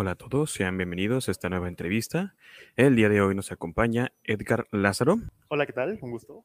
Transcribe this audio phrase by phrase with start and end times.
[0.00, 2.36] Hola a todos, sean bienvenidos a esta nueva entrevista.
[2.76, 5.18] El día de hoy nos acompaña Edgar Lázaro.
[5.48, 5.98] Hola, ¿qué tal?
[6.00, 6.44] Un gusto.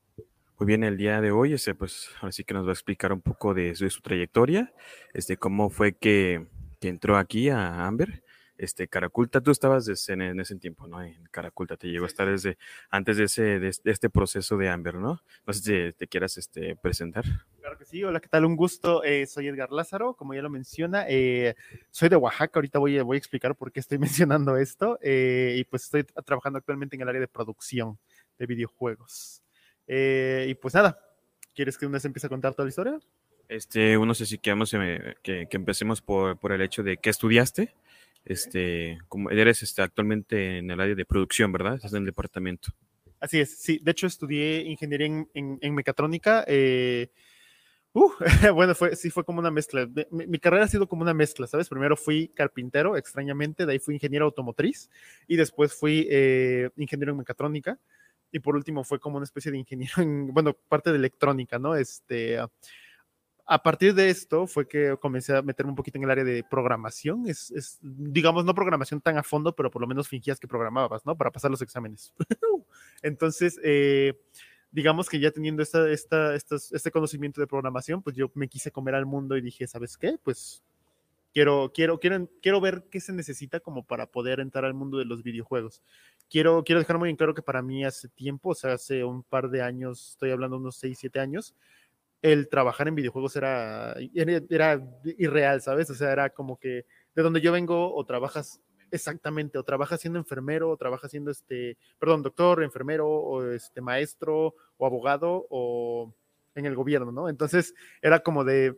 [0.57, 3.13] Muy bien, el día de hoy, este, pues ahora sí que nos va a explicar
[3.13, 4.73] un poco de, su, trayectoria,
[5.13, 6.47] este, cómo fue que,
[6.81, 8.22] que entró aquí a Amber
[8.63, 11.01] este, Caraculta, tú estabas en, ese tiempo, ¿no?
[11.01, 12.57] En Caraculta, te llegó a estar desde
[12.89, 15.21] antes de, ese, de, este proceso de Amber, ¿no?
[15.45, 17.25] No sé si te, quieras este, presentar.
[17.59, 18.45] Claro que sí, hola, ¿qué tal?
[18.45, 21.55] Un gusto, eh, soy Edgar Lázaro, como ya lo menciona, eh,
[21.91, 25.63] soy de Oaxaca, ahorita voy, voy a explicar por qué estoy mencionando esto, eh, y
[25.65, 27.97] pues estoy trabajando actualmente en el área de producción
[28.37, 29.43] de videojuegos.
[29.87, 30.99] y pues nada,
[31.53, 32.99] ¿quieres que una vez empiece a contar toda la historia?
[33.49, 37.73] Este, uno sé si queremos que, que empecemos por, por, el hecho de qué estudiaste
[38.25, 41.75] este, como eres este, actualmente en el área de producción, ¿verdad?
[41.75, 42.73] Estás en el departamento.
[43.19, 43.79] Así es, sí.
[43.81, 46.43] De hecho, estudié ingeniería en, mecatrónica.
[46.47, 47.09] Eh,
[47.93, 48.11] uh,
[48.53, 49.87] bueno, fue, sí fue como una mezcla.
[50.11, 51.69] Mi, carrera ha sido como una mezcla, ¿sabes?
[51.69, 54.89] Primero fui carpintero, extrañamente, de ahí fui ingeniero automotriz
[55.27, 57.79] y después fui eh, ingeniero en mecatrónica
[58.29, 61.75] y por último fue como una especie de ingeniero en, bueno, parte de electrónica, ¿no?
[61.75, 62.39] Este,
[63.45, 66.43] a partir de esto fue que comencé a meterme un poquito en el área de
[66.43, 67.27] programación.
[67.27, 71.17] Es, digamos, no programación tan a fondo, pero por lo menos fingías que programabas, ¿no?
[71.17, 72.13] Para pasar los exámenes.
[73.01, 74.13] Entonces, eh,
[74.71, 79.35] digamos que ya teniendo este conocimiento de programación, pues yo me quise comer al mundo
[79.35, 80.17] y dije, ¿sabes qué?
[80.23, 80.63] Pues
[81.33, 85.05] quiero, quiero, quiero, quiero ver qué se necesita como para poder entrar al mundo de
[85.05, 85.81] los videojuegos.
[86.29, 89.23] Quiero, quiero dejar muy en claro que para mí hace tiempo, o sea, hace un
[89.23, 91.53] par de años, estoy hablando unos 6, 7 años,
[92.23, 93.95] el trabajar en videojuegos era,
[94.49, 94.81] era,
[95.17, 95.89] irreal, ¿sabes?
[95.89, 98.61] O sea, era como que de donde yo vengo o trabajas
[98.91, 104.55] exactamente, o trabajas siendo enfermero, o trabajas siendo este, perdón, doctor, enfermero, o este maestro,
[104.77, 106.15] o abogado, o
[106.55, 107.27] en el gobierno, ¿no?
[107.27, 108.73] Entonces era como de,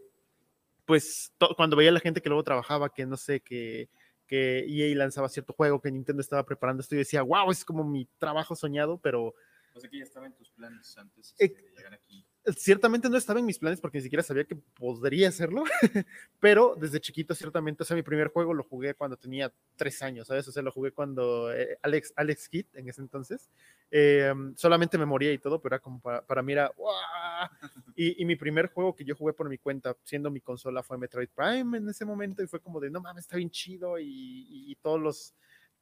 [0.86, 3.90] pues, cuando veía a la gente que luego trabajaba, que no sé, que,
[4.26, 7.84] que EA lanzaba cierto juego, que Nintendo estaba preparando esto, y decía, wow, es como
[7.84, 9.36] mi trabajo soñado, pero...
[9.76, 13.46] Sé que ya estaba en tus planes antes de llegar aquí ciertamente no estaba en
[13.46, 15.64] mis planes porque ni siquiera sabía que podría hacerlo,
[16.40, 20.28] pero desde chiquito ciertamente, o sea, mi primer juego lo jugué cuando tenía tres años,
[20.28, 20.48] ¿sabes?
[20.48, 23.50] O sea, lo jugué cuando eh, Alex, Alex Kidd en ese entonces,
[23.90, 26.72] eh, solamente me moría y todo, pero era como para, mí era,
[27.96, 30.98] y, y, mi primer juego que yo jugué por mi cuenta, siendo mi consola, fue
[30.98, 34.72] Metroid Prime en ese momento y fue como de, no mames, está bien chido y,
[34.72, 35.34] y todos los...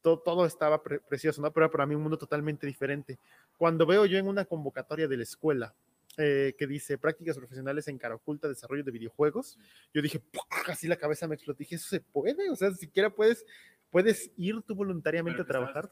[0.01, 1.53] Todo, todo, estaba precioso, ¿no?
[1.53, 3.19] Pero para mí un mundo totalmente diferente.
[3.57, 5.74] Cuando veo yo en una convocatoria de la escuela,
[6.18, 9.57] eh, que dice prácticas profesionales en cara oculta, desarrollo de videojuegos.
[9.94, 10.22] Yo dije,
[10.68, 11.59] así la cabeza me explotó.
[11.59, 12.50] Dije, ¿eso se puede?
[12.50, 13.46] O sea, siquiera puedes,
[13.90, 15.90] puedes ir tú voluntariamente a trabajar.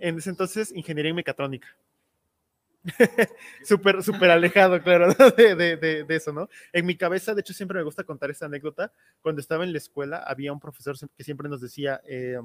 [0.00, 1.68] En ese, entonces, ingeniería en mecatrónica.
[3.64, 6.48] súper, súper alejado, claro, de, de, de, eso, ¿no?
[6.72, 8.92] En mi cabeza, de hecho, siempre me gusta contar esta anécdota.
[9.20, 12.38] Cuando estaba en la escuela, había un profesor que siempre nos decía, eh,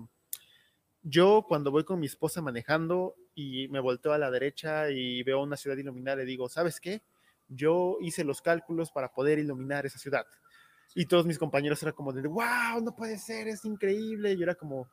[1.04, 5.44] yo cuando voy con mi esposa manejando y me volteo a la derecha y veo
[5.44, 7.04] una ciudad iluminada, le digo, ¿sabes qué?
[7.50, 10.26] Yo hice los cálculos para poder iluminar esa ciudad.
[10.96, 14.32] Y todos mis compañeros eran como de, wow, no puede ser, es increíble.
[14.32, 14.88] Y yo era como,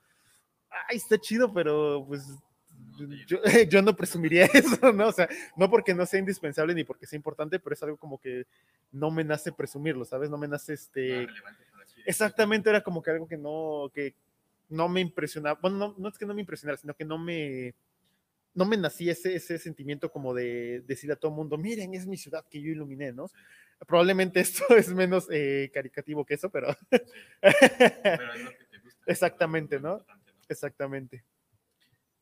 [0.88, 2.26] ay, está chido, pero pues
[3.26, 3.38] yo,
[3.70, 5.08] yo, no presumiría eso, ¿no?
[5.08, 8.18] O sea, no porque no sea indispensable ni porque sea importante, pero es algo como
[8.18, 8.46] que
[8.90, 10.28] no me nace presumirlo, ¿sabes?
[10.28, 11.28] No me nace este...
[12.06, 14.14] Exactamente, era como que algo que no, que,
[14.70, 17.74] no me impresionaba, bueno, no, es que no me impresionara, sino que no me,
[18.54, 22.06] no me nací ese, ese sentimiento como de decir a todo el mundo, miren, es
[22.06, 23.26] mi ciudad que yo iluminé, ¿no?
[23.86, 26.68] Probablemente esto es menos eh, caricativo que eso, pero...
[26.90, 29.02] pero es lo que te gusta.
[29.06, 30.04] Exactamente, ¿no?
[30.48, 31.24] Exactamente.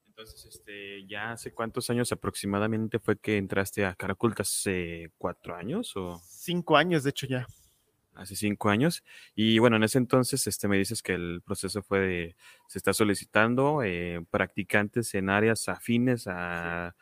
[0.07, 4.43] Entonces, este, ya hace cuántos años aproximadamente fue que entraste a Caraculta?
[4.43, 6.21] ¿Hace cuatro años o?
[6.25, 7.47] Cinco años, de hecho, ya
[8.19, 9.05] hace cinco años.
[9.35, 12.37] Y bueno, en ese entonces este, me dices que el proceso fue de,
[12.67, 16.95] se está solicitando eh, practicantes en áreas afines a,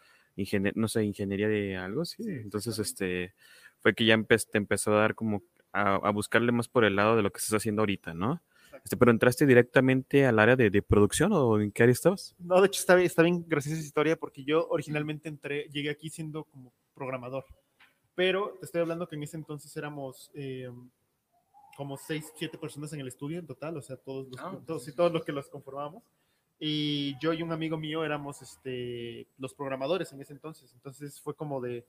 [0.74, 2.22] no sé, ingeniería de algo, sí.
[2.26, 3.34] entonces, este,
[3.80, 5.42] fue que ya te empezó a dar como
[5.72, 8.42] a, buscarle más por el lado de lo que estás haciendo ahorita, ¿no?
[8.84, 12.34] Este, pero entraste directamente al área de, de, producción o en qué área estabas?
[12.38, 16.10] No, de hecho está, está bien gracias esa historia porque yo originalmente entré, llegué aquí
[16.10, 17.44] siendo como programador,
[18.14, 20.70] pero te estoy hablando que en ese entonces éramos eh,
[21.76, 24.88] como seis, siete personas en el estudio en total, o sea, todos los, ah, todos,
[24.88, 26.02] y todos los que los conformamos.
[26.58, 30.73] Y yo y un amigo mío éramos este, los programadores en ese entonces.
[30.73, 31.84] Entonces fue como de,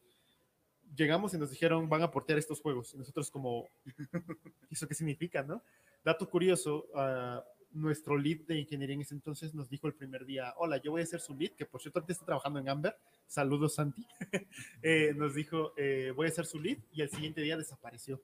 [0.96, 2.94] llegamos y nos dijeron, van a portear estos juegos.
[2.94, 3.70] Y nosotros como,
[4.70, 5.64] ¿eso qué significa, no?
[6.04, 7.42] Dato curioso, uh,
[7.72, 11.02] nuestro lead de ingeniería en ese entonces nos dijo el primer día, hola, yo voy
[11.02, 14.06] a ser su lead, que por cierto ahorita está trabajando en Amber, saludos Santi,
[14.82, 18.22] eh, nos dijo, eh, voy a ser su lead, y el siguiente día desapareció.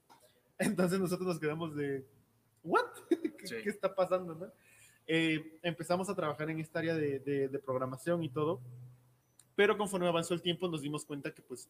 [0.66, 2.06] Entonces nosotros nos quedamos de,
[2.64, 2.86] ¿what?
[3.38, 3.56] ¿Qué, sí.
[3.64, 4.36] ¿qué está pasando?
[4.36, 4.52] No?
[5.06, 8.62] Eh, empezamos a trabajar en esta área de, de, de, programación y todo,
[9.56, 11.70] pero conforme avanzó el tiempo nos dimos cuenta que pues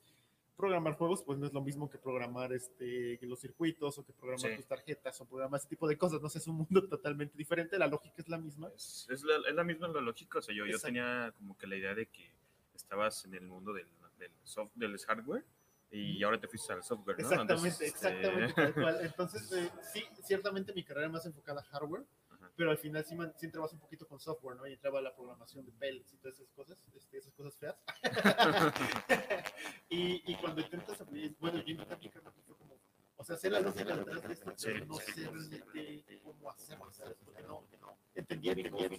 [0.55, 4.51] programar juegos pues no es lo mismo que programar este, los circuitos o que programar
[4.51, 4.55] sí.
[4.55, 7.79] tus tarjetas o programar ese tipo de cosas, no sé, es un mundo totalmente diferente,
[7.79, 8.69] la lógica es la misma.
[8.75, 11.65] Es, es, la, es la, misma la lógica, o sea, yo, yo tenía como que
[11.65, 12.31] la idea de que
[12.75, 13.87] estabas en el mundo del,
[14.19, 15.43] del, soft, del hardware
[15.93, 17.23] y ahora te fuiste al software, ¿no?
[17.23, 18.73] Exactamente, Entonces, exactamente, eh...
[18.73, 22.03] tal Entonces, eh, sí, ciertamente mi carrera más enfocada a hardware,
[22.55, 24.65] pero al final sí, man, sí entrabas un poquito con software, ¿no?
[24.65, 27.75] Y entraba la programación de pellets y todas esas cosas, este, esas cosas feas.
[29.89, 32.79] y, y, cuando intentas aprender, bueno, yo intenté aplicar como,
[33.15, 33.71] o sea, sé de esto,
[34.63, 35.29] pero no sé
[35.73, 37.17] realmente cómo hacerlo, ¿sabes?
[37.23, 38.89] Porque no, no entendía bien, los,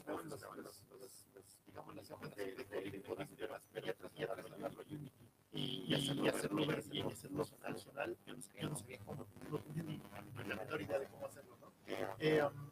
[1.67, 5.95] digamos, las hojas de, de código y demás, pero ya trasladarlo a Unity y, y
[5.95, 9.27] hacerlo, y hacerlo ver bien y hacerlo funcional, yo no sabía, yo no sabía cómo,
[9.51, 10.01] no tenía ni,
[10.49, 11.73] la menor idea de cómo hacerlo, ¿no?
[12.19, 12.71] Eh, um,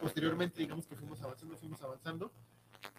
[0.00, 2.32] Posteriormente, digamos que fuimos avanzando, fuimos avanzando,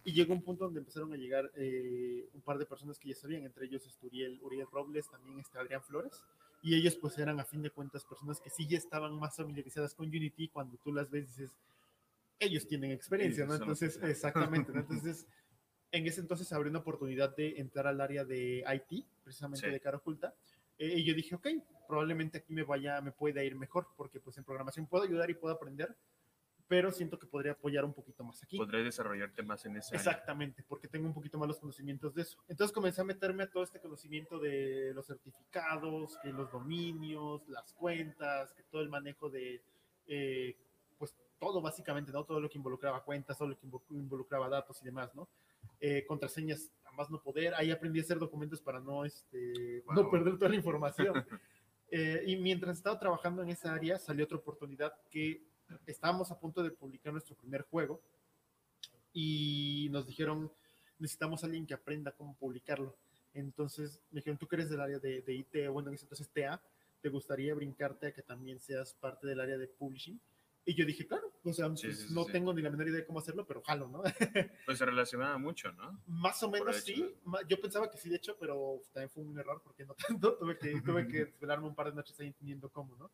[0.04, 3.16] y llegó un punto donde empezaron a llegar eh, un par de personas que ya
[3.16, 6.24] sabían, entre ellos Esturiel, Uriel Robles, también está Adrián Flores,
[6.64, 9.94] y ellos pues eran a fin de cuentas personas que sí ya estaban más familiarizadas
[9.94, 11.56] con Unity, cuando tú las ves dices,
[12.40, 13.56] ellos tienen experiencia, ¿no?
[13.56, 14.80] Entonces, exactamente, ¿no?
[14.82, 15.28] Entonces,
[15.96, 19.72] en ese entonces abrió una oportunidad de entrar al área de IT, precisamente sí.
[19.72, 20.36] de cara oculta,
[20.78, 21.48] eh, y yo dije, ok,
[21.88, 25.36] probablemente aquí me vaya, me pueda ir mejor, porque pues en programación puedo ayudar y
[25.36, 25.96] puedo aprender,
[26.68, 28.58] pero siento que podría apoyar un poquito más aquí.
[28.58, 30.68] Podría desarrollarte más en esa Exactamente, área.
[30.68, 32.44] porque tengo un poquito más los conocimientos de eso.
[32.48, 37.72] Entonces comencé a meterme a todo este conocimiento de los certificados, que los dominios, las
[37.74, 39.62] cuentas, que todo el manejo de,
[40.08, 40.58] eh,
[40.98, 42.24] pues todo básicamente, ¿no?
[42.26, 45.30] Todo lo que involucraba cuentas, todo lo que involucraba datos y demás, ¿no?
[45.80, 47.54] Eh, contraseñas, a más no poder.
[47.56, 49.96] Ahí aprendí a hacer documentos para no, este, wow.
[49.96, 51.14] no perder toda la información.
[51.92, 55.44] eh, y mientras estaba trabajando en esa área, salió otra oportunidad que
[55.86, 58.02] estábamos a punto de publicar nuestro primer juego
[59.14, 60.52] y nos dijeron,
[61.00, 62.96] necesitamos a alguien que aprenda cómo publicarlo.
[63.34, 66.30] Entonces me dijeron, tú que eres del área de, de IT, bueno, en ese entonces
[66.30, 66.62] TA,
[67.02, 70.20] ¿te gustaría brincarte a que también seas parte del área de publishing?
[70.66, 72.32] Y yo dije, claro, o sea, sí, pues, sí, no sí.
[72.32, 74.04] tengo ni la menor idea de cómo hacerlo, pero jalo, ¿no?
[74.66, 76.02] pues se relacionaba mucho, ¿no?
[76.08, 77.16] Más o menos sí.
[77.48, 80.36] Yo pensaba que sí, de hecho, pero también fue un error porque no tanto.
[80.40, 83.12] tuve que, tuve que desvelarme un par de noches ahí entendiendo cómo, ¿no?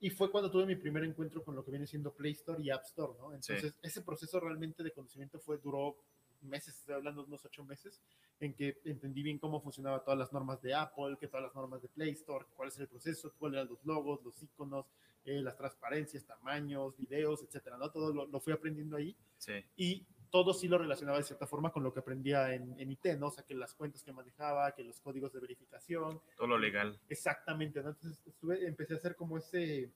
[0.00, 2.70] Y fue cuando tuve mi primer encuentro con lo que viene siendo Play Store y
[2.70, 3.34] App Store, ¿no?
[3.34, 3.78] Entonces, sí.
[3.82, 5.96] ese proceso realmente de conocimiento fue, duró
[6.42, 8.00] meses, estoy hablando de unos ocho meses,
[8.40, 11.82] en que entendí bien cómo funcionaban todas las normas de Apple, que todas las normas
[11.82, 14.86] de Play Store, cuál es el proceso, cuáles eran los logos, los iconos,
[15.28, 17.90] eh, las transparencias, tamaños, videos, etcétera, ¿no?
[17.90, 19.14] Todo lo, lo fui aprendiendo ahí.
[19.36, 19.62] Sí.
[19.76, 23.18] Y todo sí lo relacionaba de cierta forma con lo que aprendía en, en, IT,
[23.18, 23.26] ¿no?
[23.26, 26.20] O sea, que las cuentas que manejaba, que los códigos de verificación.
[26.36, 26.98] Todo lo legal.
[27.08, 27.90] Exactamente, ¿no?
[27.90, 29.90] Entonces estuve, empecé a hacer como ese,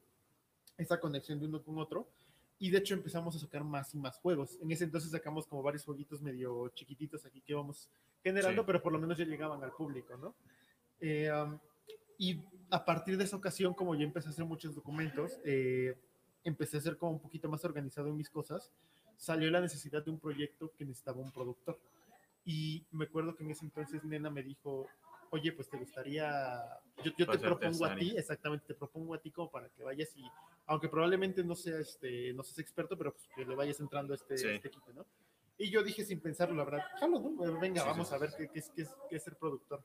[0.76, 2.08] esa conexión de uno con otro.
[2.58, 4.58] Y de hecho empezamos a sacar más y más juegos.
[4.60, 7.88] En ese entonces sacamos como varios jueguitos medio chiquititos aquí que íbamos
[8.22, 8.66] generando, sí.
[8.66, 10.34] pero por lo menos ya llegaban al público, ¿no?
[11.00, 11.58] Eh, um,
[12.18, 12.40] y
[12.72, 15.96] a partir de esa ocasión, como yo empecé a hacer muchos documentos, eh,
[16.42, 18.72] empecé a ser como un poquito más organizado en mis cosas
[19.22, 21.78] salió la necesidad de un proyecto que necesitaba un productor.
[22.44, 24.88] Y me acuerdo que en ese entonces Nena me dijo,
[25.30, 26.60] oye, pues te gustaría,
[27.04, 30.16] yo, yo te propongo a ti, exactamente, te propongo a ti como para que vayas
[30.16, 30.24] y,
[30.66, 34.16] aunque probablemente no seas, este, no seas experto, pero pues que le vayas entrando a
[34.16, 34.48] este, sí.
[34.48, 35.06] este equipo, ¿no?
[35.56, 37.60] Y yo dije sin pensarlo, la verdad, jalo, ¿no?
[37.60, 39.84] Venga, sí, vamos sí, a ver qué, qué, es, qué, es, qué es ser productor.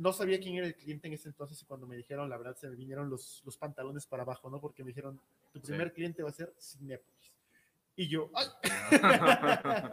[0.00, 2.56] No sabía quién era el cliente en ese entonces y cuando me dijeron, la verdad,
[2.56, 4.58] se me vinieron los, los pantalones para abajo, ¿no?
[4.58, 5.20] Porque me dijeron,
[5.52, 7.32] tu primer cliente va a ser Cinepolis.
[7.96, 8.46] Y yo, ¡ay!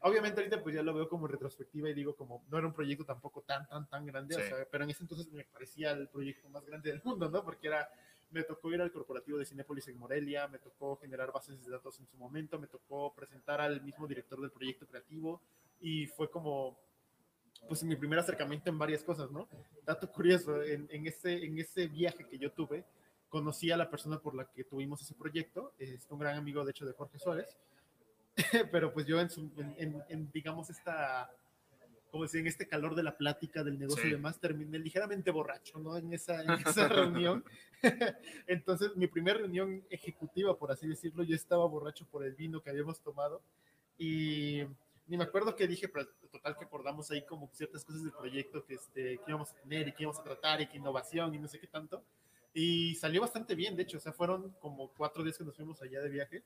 [0.00, 3.04] Obviamente ahorita pues ya lo veo como retrospectiva y digo como, no era un proyecto
[3.04, 4.40] tampoco tan, tan, tan grande, sí.
[4.40, 7.44] o sea, pero en ese entonces me parecía el proyecto más grande del mundo, ¿no?
[7.44, 7.86] Porque era,
[8.30, 12.00] me tocó ir al corporativo de Cinepolis en Morelia, me tocó generar bases de datos
[12.00, 15.42] en su momento, me tocó presentar al mismo director del proyecto creativo
[15.80, 16.78] y fue como,
[17.68, 19.48] pues mi primer acercamiento en varias cosas, ¿no?
[19.84, 22.84] Dato curioso, en, en, ese, en ese viaje que yo tuve,
[23.28, 26.70] conocí a la persona por la que tuvimos ese proyecto, es un gran amigo de
[26.70, 27.56] hecho de Jorge Suárez,
[28.72, 31.30] pero pues yo en, su, en, en, en, digamos esta,
[32.10, 34.08] como decía, en este calor de la plática del negocio sí.
[34.08, 35.96] y demás, terminé ligeramente borracho, ¿no?
[35.96, 37.44] En esa, en esa reunión.
[38.46, 42.70] Entonces, mi primera reunión ejecutiva, por así decirlo, yo estaba borracho por el vino que
[42.70, 43.42] habíamos tomado
[43.98, 44.62] Y
[45.06, 48.64] ni me acuerdo qué dije, pero total que acordamos ahí como ciertas cosas del proyecto
[48.64, 51.38] que, este, que íbamos a tener y que íbamos a tratar y que innovación y
[51.38, 52.02] no sé qué tanto.
[52.52, 55.82] Y salió bastante bien, de hecho, o sea, fueron como cuatro días que nos fuimos
[55.82, 56.42] allá de viaje.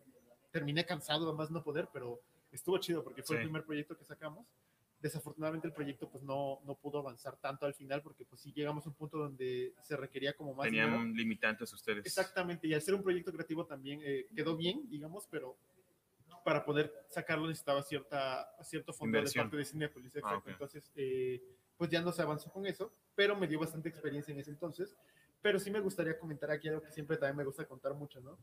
[0.50, 3.40] Terminé cansado, además no poder, pero estuvo chido porque fue Sí.
[3.42, 4.46] el primer proyecto que sacamos.
[5.00, 8.84] Desafortunadamente el proyecto pues no, no pudo avanzar tanto al final porque pues sí llegamos
[8.84, 10.88] a un punto donde se requería como más dinero.
[10.90, 12.04] Tenían limitantes ustedes.
[12.04, 15.56] Exactamente, y al ser un proyecto creativo también eh, quedó bien, digamos, pero
[16.44, 19.44] para poder sacarlo necesitaba cierta, cierto fondo Inversión.
[19.46, 20.12] de parte de Cinepolis.
[20.22, 20.48] Ah, ok.
[20.48, 21.42] Entonces, eh,
[21.76, 24.96] pues ya no se avanzó con eso, pero me dio bastante experiencia en ese entonces.
[25.40, 28.38] Pero sí me gustaría comentar aquí algo que siempre también me gusta contar mucho, ¿no?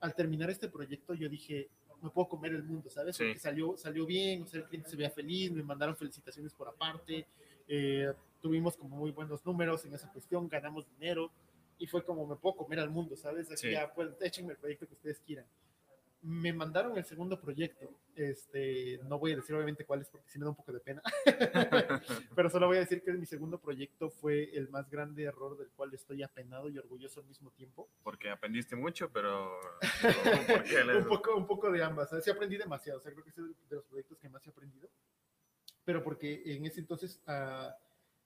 [0.00, 1.68] Al terminar este proyecto, yo dije,
[2.02, 3.16] me puedo comer el mundo, ¿sabes?
[3.16, 3.24] Sí.
[3.24, 6.68] Porque salió, salió bien, o sea, el cliente se veía feliz, me mandaron felicitaciones por
[6.68, 7.26] aparte,
[7.66, 11.32] eh, tuvimos como muy buenos números en esa cuestión, ganamos dinero
[11.78, 13.50] y fue como me puedo comer al mundo, ¿sabes?
[13.50, 13.70] Aquí Sí.
[13.72, 15.46] ya, pues, échenme el proyecto que ustedes quieran.
[16.22, 20.38] Me mandaron el segundo proyecto, este, no voy a decir obviamente cuál es porque sí
[20.38, 21.00] me da un poco de pena,
[22.34, 25.68] pero solo voy a decir que mi segundo proyecto fue el más grande error del
[25.70, 27.88] cual estoy apenado y orgulloso al mismo tiempo.
[28.02, 29.60] Porque aprendiste mucho, pero.
[30.02, 30.12] pero
[30.46, 32.08] ¿por qué le- un, poco, un poco de ambas.
[32.24, 32.98] Sí aprendí demasiado.
[32.98, 34.88] O sea, creo que es de los proyectos que más he aprendido.
[35.84, 37.72] Pero porque en ese entonces ah,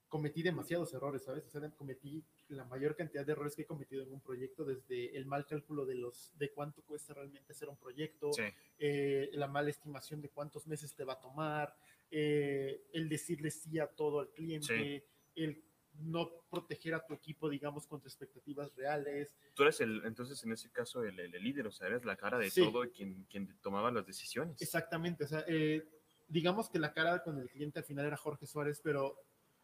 [0.08, 1.44] cometí demasiados errores, ¿sabes?
[1.44, 5.16] O sea, cometí la mayor cantidad de errores que he cometido en un proyecto, desde
[5.16, 8.42] el mal cálculo de los de cuánto cuesta realmente hacer un proyecto, Sí,
[8.78, 11.76] eh, la mala estimación de cuántos meses te va a tomar,
[12.10, 15.64] eh, el decirle sí a todo al cliente, el
[15.94, 19.36] no proteger a tu equipo, digamos, contra expectativas reales.
[19.54, 22.38] tú eres el, entonces en ese caso el, el líder, o sea, eres la cara
[22.38, 22.60] de Sí.
[22.62, 24.60] todo y quien, quien tomaba las decisiones.
[24.62, 25.88] Exactamente, o sea, eh,
[26.28, 29.16] digamos que la cara con el cliente al final era Jorge Suárez, pero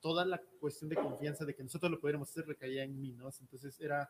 [0.07, 3.29] toda la cuestión de confianza de que nosotros lo pudiéramos hacer recaía en mí, ¿no?
[3.41, 4.09] Entonces era,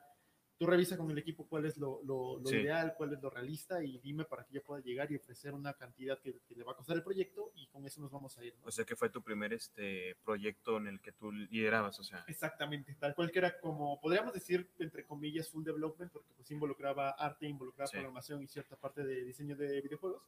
[0.58, 2.56] tú revisa con el equipo cuál es lo, lo- lo Sí.
[2.56, 5.72] ideal, cuál es lo realista y dime para que yo pueda llegar y ofrecer una
[5.72, 8.44] cantidad que, que le va a costar el proyecto y con eso nos vamos a
[8.44, 8.66] ir, ¿no?
[8.66, 12.22] O sea, que fue tu primer este proyecto en el que tú liderabas, o sea.
[12.28, 17.08] Exactamente, tal cual que era como, podríamos decir, entre comillas, full development, porque pues involucraba
[17.12, 17.94] arte, involucraba Sí.
[17.96, 20.22] programación y cierta parte de diseño de videojuegos,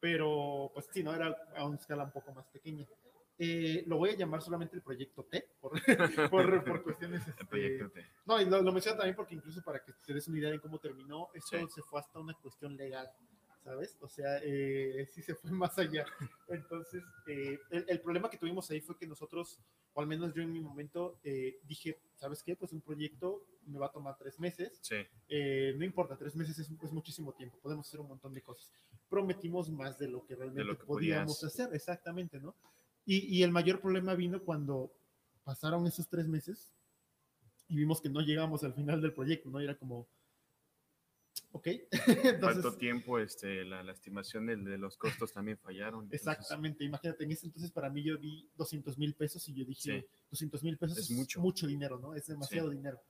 [0.00, 2.86] pero pues sí, no, era a una escala un poco más pequeña.
[3.38, 5.72] Eh, lo voy a llamar solamente el proyecto T, por,
[6.30, 7.22] por, por cuestiones...
[7.24, 10.14] El este, proyecto te- no, y lo, lo menciono también porque incluso para que te
[10.14, 11.66] des una idea de cómo terminó, esto Sí.
[11.74, 13.08] se fue hasta una cuestión legal,
[13.64, 13.96] ¿sabes?
[14.00, 16.04] O sea, eh, sí se fue más allá.
[16.48, 19.58] Entonces, eh, el, el problema que tuvimos ahí fue que nosotros,
[19.94, 22.54] o al menos yo en mi momento, eh, dije, ¿sabes qué?
[22.54, 24.96] Pues un proyecto me va a tomar tres meses, Sí,
[25.28, 28.70] eh, no importa, tres meses es, es muchísimo tiempo, podemos hacer un montón de cosas.
[29.08, 31.52] Prometimos más de lo que realmente lo que podíamos podías.
[31.52, 32.54] hacer, exactamente, ¿no?
[33.06, 34.90] Y, y el mayor problema vino cuando
[35.44, 36.72] pasaron esos tres meses
[37.68, 39.60] y vimos que no llegamos al final del proyecto, ¿no?
[39.60, 40.06] Era como,
[41.52, 41.66] ok,
[42.24, 46.04] entonces, tiempo, este, la, la estimación del- de, los costos también fallaron.
[46.04, 49.64] entonces, exactamente, imagínate, en ese entonces para mí yo vi 200 mil pesos y yo
[49.64, 50.06] dije, Sí.
[50.30, 51.40] 200 mil pesos Es mucho.
[51.40, 51.66] mucho.
[51.66, 52.14] dinero, ¿no?
[52.14, 53.00] Es demasiado dinero.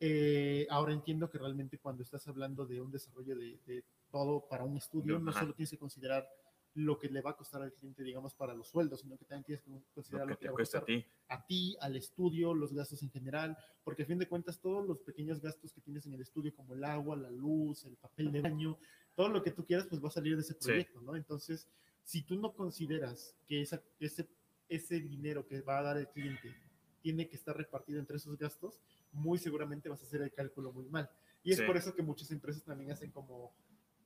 [0.00, 4.64] Eh, ahora entiendo que realmente cuando estás hablando de un desarrollo de, de todo para
[4.64, 6.28] un estudio, De- no solo tienes que considerar
[6.74, 9.44] lo que le va a costar al cliente, digamos, para los sueldos, sino que también
[9.44, 11.04] tienes que considerar lo lo, que te va a a ti.
[11.28, 14.98] a ti, al estudio, los gastos en general, porque a fin de cuentas todos los
[15.00, 18.40] pequeños gastos que tienes en el estudio, como el agua, la luz, el papel de
[18.40, 18.78] baño,
[19.14, 20.60] todo lo que tú quieras, pues va a salir de ese Sí.
[20.68, 21.14] proyecto, ¿no?
[21.14, 21.68] Entonces,
[22.04, 24.26] si tú no consideras que esa, ese,
[24.68, 26.54] ese dinero que va a dar el cliente
[27.02, 28.80] tiene que estar repartido entre esos gastos,
[29.12, 31.10] muy seguramente vas a hacer el cálculo muy mal.
[31.44, 31.64] Y es Sí.
[31.66, 33.52] por eso que muchas empresas también hacen como,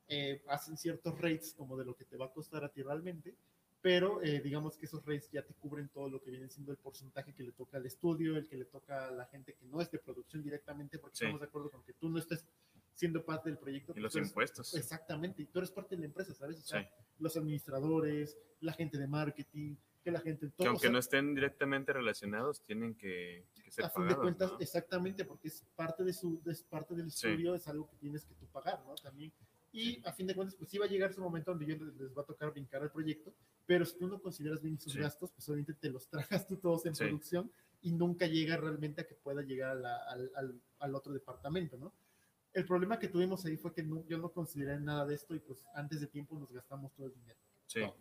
[0.09, 3.35] eh, hacen ciertos rates como de lo que te va a costar a ti realmente,
[3.81, 6.79] pero eh, digamos que esos rates ya te cubren todo lo que viene siendo el
[6.79, 9.81] porcentaje que le toca al estudio, el que le toca a la gente que no
[9.81, 11.25] es de producción directamente, porque Sí.
[11.25, 12.45] estamos de acuerdo con que tú no estés
[12.95, 13.93] siendo parte del proyecto.
[13.95, 14.75] Y los eres- impuestos.
[14.75, 16.59] Exactamente, y tú eres parte de la empresa, ¿sabes?
[16.59, 16.89] O sea, Sí.
[17.19, 20.47] los administradores, la gente de marketing, que la gente...
[20.47, 24.07] Que todo, aunque o sea, no estén directamente relacionados, tienen que, que ser a fin
[24.09, 24.59] de cuentas, ¿no?
[24.61, 27.27] exactamente, porque es parte de su, es parte del Sí.
[27.29, 28.95] estudio, es algo que tienes que tú pagar, ¿no?
[28.95, 29.33] También.
[29.77, 32.17] Y a fin de cuentas, pues sí va a llegar su momento donde yo les,
[32.17, 33.35] va a tocar brincar el proyecto,
[33.67, 34.99] pero si tú no consideras bien esos Sí.
[35.01, 36.09] gastos, pues obviamente te los
[36.45, 37.05] tragas tú todos en Sí.
[37.05, 37.51] producción
[37.83, 41.77] y nunca llega realmente a que pueda llegar a la- al, al- al otro departamento,
[41.77, 41.93] ¿no?
[42.55, 45.41] El problema que tuvimos ahí fue que no- yo no consideré nada de esto y
[45.41, 47.39] pues antes de tiempo nos gastamos todo el dinero.
[47.67, 47.81] Sí.
[47.81, 47.95] No.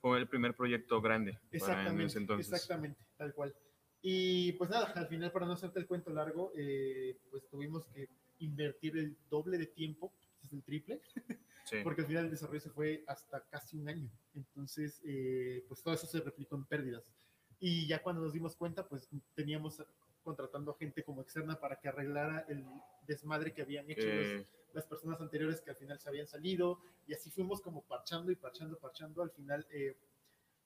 [0.00, 2.46] Fue el primer proyecto grande para en Exactamente, ese entonces.
[2.52, 3.54] exactamente, tal cual.
[4.00, 8.08] Y pues nada, al final, para no hacerte el cuento largo, eh, pues tuvimos que
[8.38, 10.12] invertir el doble de tiempo,
[10.46, 11.00] es el triple,
[11.66, 11.76] Sí.
[11.82, 14.10] porque al final el desarrollo se fue hasta casi un año.
[14.34, 17.10] Entonces, eh, pues todo eso se replicó en pérdidas.
[17.58, 19.82] Y ya cuando nos dimos cuenta, pues teníamos
[20.22, 22.64] contratando gente como externa para que arreglara el
[23.06, 27.14] desmadre que habían hecho los, las personas anteriores que al final se habían salido y
[27.14, 29.22] así fuimos como parchando y parchando, parchando.
[29.22, 29.96] Al final eh,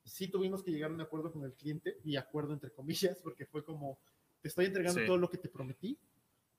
[0.05, 3.47] sí tuvimos que llegar a un acuerdo con el cliente y acuerdo entre comillas porque
[3.47, 3.99] fue como,
[4.41, 5.07] te estoy entregando Sí.
[5.07, 5.99] todo lo que te prometí.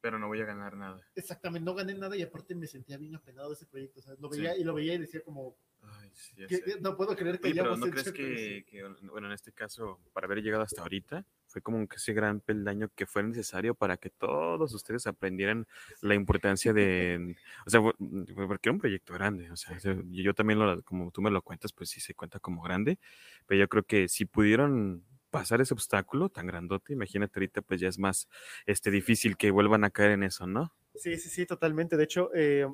[0.02, 1.02] Pero no voy a ganar nada.
[1.16, 4.00] Exactamente, no gané nada y aparte me sentía bien apenado de ese proyecto.
[4.00, 4.42] O sea, lo Sí.
[4.42, 7.62] veía y lo veía y decía como, Ay, sí, que- no puedo creer que Oye,
[7.62, 11.62] pero ¿no crees que, que, bueno, en este caso, para haber llegado hasta ahorita, fue
[11.62, 15.68] como que ese gran peldaño que fue necesario para que todos ustedes aprendieran
[16.02, 19.78] la importancia de, o sea, porque era un proyecto grande, o sea,
[20.10, 23.00] yo también, lo, como tú me lo cuentas, pues sí se cuenta como grande,
[23.48, 27.88] pero yo creo que si pudieron pasar ese obstáculo tan grandote, imagínate ahorita, pues ya
[27.88, 28.28] es más
[28.66, 30.74] este, difícil que vuelvan a caer en eso, ¿no?
[30.96, 31.98] Sí, sí, sí, totalmente.
[31.98, 32.68] De hecho, eh,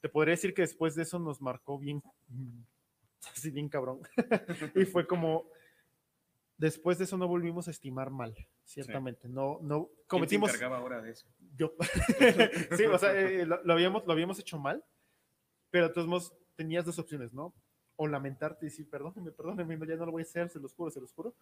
[0.00, 2.60] te podría decir que después de eso nos marcó bien, mm,
[3.32, 4.00] así bien cabrón.
[4.74, 5.48] y fue como,
[6.56, 8.34] después de eso no volvimos a estimar mal,
[8.64, 9.28] ciertamente.
[9.28, 10.50] No, no, cometimos...
[10.50, 11.26] ¿Quién se encargaba ahora de eso?
[11.56, 11.74] Yo.
[12.76, 14.84] sí, o sea, eh, lo, lo habíamos, lo habíamos hecho mal,
[15.70, 17.54] pero de todos modos tenías dos opciones, ¿no?
[17.96, 20.90] O lamentarte y decir, perdóneme, perdóneme, ya no lo voy a hacer, se los juro,
[20.90, 21.34] se los juro.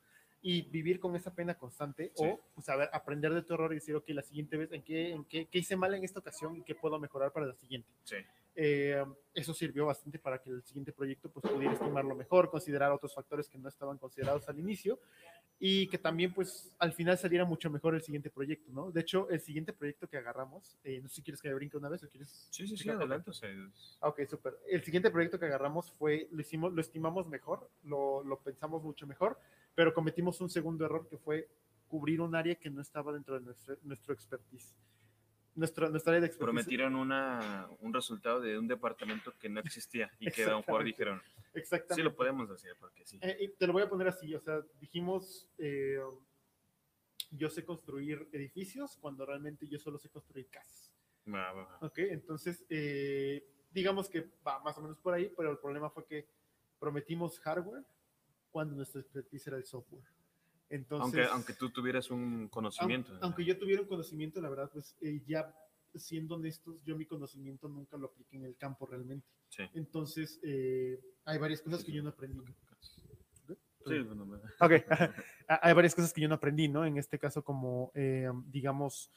[0.45, 2.25] Y vivir con esa pena constante, Sí.
[2.27, 4.83] o pues, a ver, aprender de tu error y decir, ok, la siguiente vez, ¿en
[4.83, 7.55] qué, en qué, qué hice mal en esta ocasión y qué puedo mejorar para la
[7.55, 7.89] siguiente?
[8.03, 8.17] Sí.
[8.55, 13.15] Eh, eso sirvió bastante para que el siguiente proyecto pues, pudiera estimarlo mejor, considerar otros
[13.15, 14.99] factores que no estaban considerados al inicio
[15.59, 18.91] y que también pues al final saliera mucho mejor el siguiente proyecto, ¿no?
[18.91, 21.89] De hecho, el siguiente proyecto que agarramos, eh, no sé si quieres que brinque una
[21.89, 22.49] vez o quieres...
[22.51, 23.31] Sí, sí, sí, adelante.
[24.01, 24.59] Ah, Ok, súper.
[24.69, 29.07] El siguiente proyecto que agarramos fue, lo hicimos, lo estimamos mejor, lo, lo pensamos mucho
[29.07, 29.39] mejor,
[29.75, 31.49] pero cometimos un segundo error que fue
[31.89, 34.75] cubrir un área que no estaba dentro de nuestro, nuestro expertise.
[35.55, 36.55] Nuestra, nuestra área de expertise.
[36.55, 40.85] prometieron una, un resultado de un departamento que no existía y que a mejor Exactamente.
[40.85, 41.95] dijeron, Exactamente.
[41.97, 43.19] sí lo podemos hacer porque sí.
[43.21, 46.01] Eh, y te lo voy a poner así, o sea, dijimos, eh,
[47.31, 50.91] yo sé construir edificios cuando realmente yo solo sé construir casas.
[51.29, 51.79] Va.
[51.83, 56.07] Ok, entonces, eh, digamos que va más o menos por ahí, pero el problema fue
[56.07, 56.27] que
[56.79, 57.85] prometimos hardware
[58.53, 60.05] cuando nuestro expertise era el software.
[60.69, 63.13] Entonces, Aunque, aunque tú tuvieras un conocimiento.
[63.15, 65.53] aun- aunque yo tuviera un conocimiento, la verdad, pues eh, ya
[65.95, 69.27] siendo honestos, yo mi conocimiento nunca lo apliqué en el campo realmente.
[69.49, 69.65] Sí.
[69.75, 72.41] Entonces, eh, hay varias cosas que yo no aprendí.
[73.85, 74.41] Sí, bueno, va.
[74.61, 74.73] Ok,
[75.49, 76.87] Ah, hay varias cosas que yo no aprendí, ¿no?
[76.87, 79.11] En este caso, como, eh, digamos,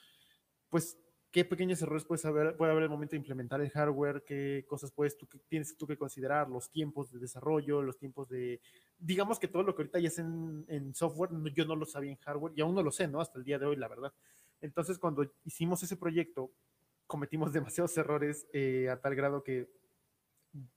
[0.69, 0.97] pues,
[1.35, 4.93] qué pequeños errores puedes haber, puede haber al momento de implementar el hardware, qué cosas
[4.93, 8.61] puedes tú, tienes tú que considerar, los tiempos de desarrollo, los tiempos de,
[8.97, 12.17] digamos que todo lo que ahorita ya es en, software, yo no lo sabía en
[12.19, 13.19] hardware y aún no lo sé, ¿no?
[13.19, 14.13] Hasta el día de hoy, la verdad.
[14.61, 16.51] Entonces, cuando hicimos ese proyecto,
[17.05, 19.67] cometimos demasiados errores eh, a tal grado que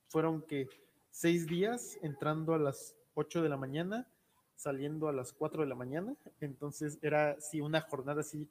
[0.09, 0.67] fueron que
[1.13, 4.09] seis días entrando a las 8 de la mañana,
[4.57, 6.17] saliendo a las 4 de la mañana.
[6.41, 8.51] Entonces era sí una jornada así,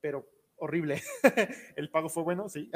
[0.00, 0.24] pero
[0.62, 1.02] horrible.
[1.76, 2.70] El pago fue bueno, sí,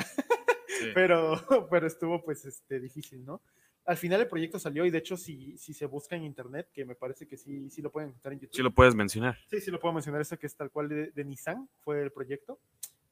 [0.69, 0.91] Sí.
[0.95, 1.33] pero,
[1.71, 3.41] pero estuvo pues este, difícil, ¿no?
[3.85, 6.85] Al final el proyecto salió y de hecho si, si se busca en internet, que
[6.85, 8.57] me parece que sí, sí lo pueden encontrar en YouTube.
[8.57, 9.39] Sí lo puedes mencionar.
[9.49, 12.11] Sí, sí lo puedo mencionar, eso que es tal cual de, de Nissan, fue el
[12.11, 12.59] proyecto.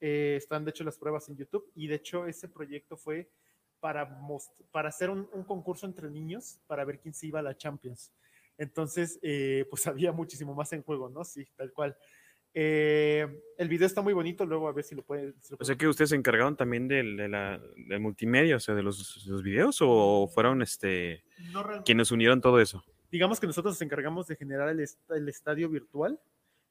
[0.01, 3.31] Eh, están de hecho las pruebas en YouTube y de hecho ese proyecto fue
[3.79, 7.43] para, most- para hacer un, un concurso entre niños para ver quién se iba a
[7.43, 8.13] la Champions.
[8.59, 11.25] Entonces, eh, pues había muchísimo más en juego, ¿no?
[11.25, 11.97] Sí, tal cual.
[12.55, 15.35] Eh, el video está muy bonito, luego a ver si lo pueden...
[15.41, 18.75] si O sea que ustedes se encargaron también del, de la, del multimedia, o sea,
[18.75, 22.85] de los, los videos, o fueron este No quienes unieron todo eso.
[23.11, 26.19] digamos que nosotros nos encargamos de generar el, est- el estadio virtual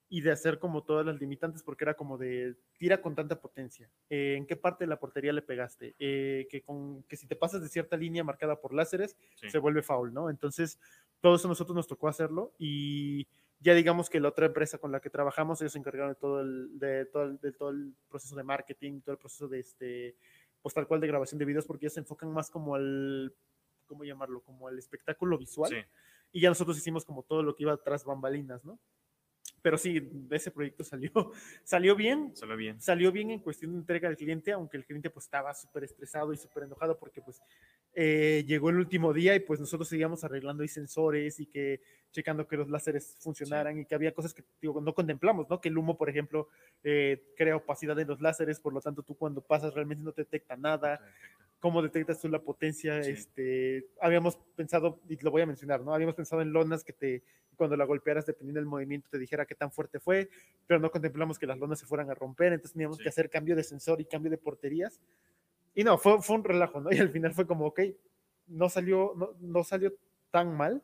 [0.10, 3.90] y de hacer como todas las limitantes, porque era como de tira con tanta potencia.
[4.10, 5.96] Eh, ¿En qué parte de la portería le pegaste?
[6.00, 9.50] Eh, que, con, que si te pasas de cierta línea marcada por láseres, Sí.
[9.50, 10.30] se vuelve foul, ¿no?
[10.30, 10.80] Entonces,
[11.20, 13.26] todo eso nosotros nos tocó hacerlo y
[13.64, 16.42] ya digamos que la otra empresa con la que trabajamos, ellos se encargaron de todo
[16.42, 20.18] el, de todo el, de todo el proceso de marketing, todo el proceso de este,
[20.62, 23.34] pues tal cual de grabación de videos, porque ellos se enfocan más como al,
[23.86, 24.42] ¿cómo llamarlo?
[24.42, 25.78] Como al espectáculo visual Sí.
[26.32, 28.80] y ya nosotros hicimos como todo lo que iba tras bambalinas, ¿no?
[29.64, 31.12] Pero sí, ese proyecto salió,
[31.64, 32.80] salió bien, Salió bien.
[32.82, 36.34] salió bien en cuestión de entrega al cliente, aunque el cliente pues estaba súper estresado
[36.34, 37.42] y súper enojado porque pues
[37.96, 42.48] eh, llegó el último día y pues nosotros seguíamos arreglando ahí sensores y que checando
[42.48, 45.60] que los láseres funcionaran y que había cosas que digo, no contemplamos, ¿no?
[45.60, 46.50] Que el humo, por ejemplo,
[46.84, 50.24] eh, crea opacidad en los láseres, por lo tanto tú cuando pasas realmente no te
[50.24, 51.00] detecta nada
[51.64, 53.02] cómo detectas tú la potencia.
[53.02, 53.12] Sí.
[53.12, 55.94] Este, habíamos pensado, y lo voy a mencionar, ¿no?
[55.94, 57.24] Habíamos pensado en lonas que te,
[57.56, 60.30] cuando la golpearas, dependiendo del movimiento, te dijera qué tan fuerte fue,
[60.68, 63.04] pero no contemplamos que las lonas se fueran a romper, entonces teníamos Sí.
[63.04, 65.00] que hacer cambio de sensor y cambio de porterías.
[65.74, 66.90] Y no, fue, fue un relajo, ¿no?
[66.98, 67.80] Y al final fue como, ok,
[68.48, 69.94] no salió, no, no salió
[70.32, 70.84] tan mal,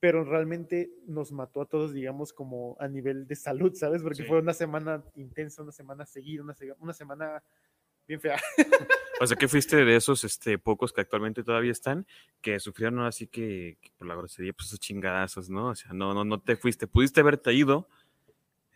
[0.00, 4.02] pero realmente nos mató a todos, digamos, como a nivel de salud, ¿sabes?
[4.02, 4.24] Porque Sí.
[4.24, 7.44] fue una semana intensa, una semana seguida, una, una semana
[8.10, 8.40] bien fea.
[9.20, 12.06] O sea, que fuiste de esos este, pocos que actualmente todavía están,
[12.40, 15.68] que sufrieron así que, que por la grosería, pues esos chingadazos, ¿no?
[15.68, 16.86] O sea, no, no, no te fuiste.
[16.86, 17.86] Pudiste haberte ido,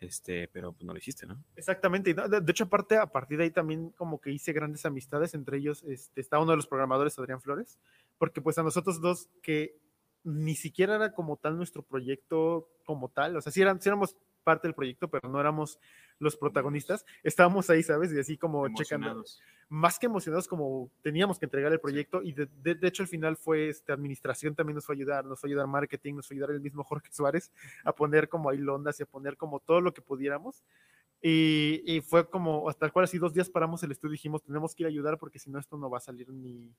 [0.00, 1.42] este, pero pues no lo hiciste, ¿no?
[1.56, 2.12] Exactamente.
[2.12, 5.82] De, hecho, aparte, a partir de ahí también como que hice grandes amistades, entre ellos
[5.84, 7.78] este, está uno de los programadores, Adrián Flores,
[8.18, 9.78] porque pues a nosotros dos que
[10.24, 14.14] ni siquiera era como tal nuestro proyecto como tal, o sea, sí, eran, sí éramos
[14.44, 15.80] parte del proyecto, pero no éramos
[16.20, 18.12] los protagonistas, estábamos ahí, ¿sabes?
[18.12, 19.24] Y así como checando,
[19.68, 23.08] más que emocionados como teníamos que entregar el proyecto y de, de- de hecho al
[23.08, 26.28] final fue este, administración también nos fue a ayudar, nos fue a ayudar marketing, nos
[26.28, 27.50] fue a ayudar el mismo Jorge Suárez
[27.82, 30.62] a poner como ahí londas y a poner como todo lo que pudiéramos.
[31.26, 34.42] Y, y fue como, hasta el cual así dos días paramos el estudio y dijimos,
[34.42, 36.70] tenemos que ir a ayudar porque si no esto no va a salir ni...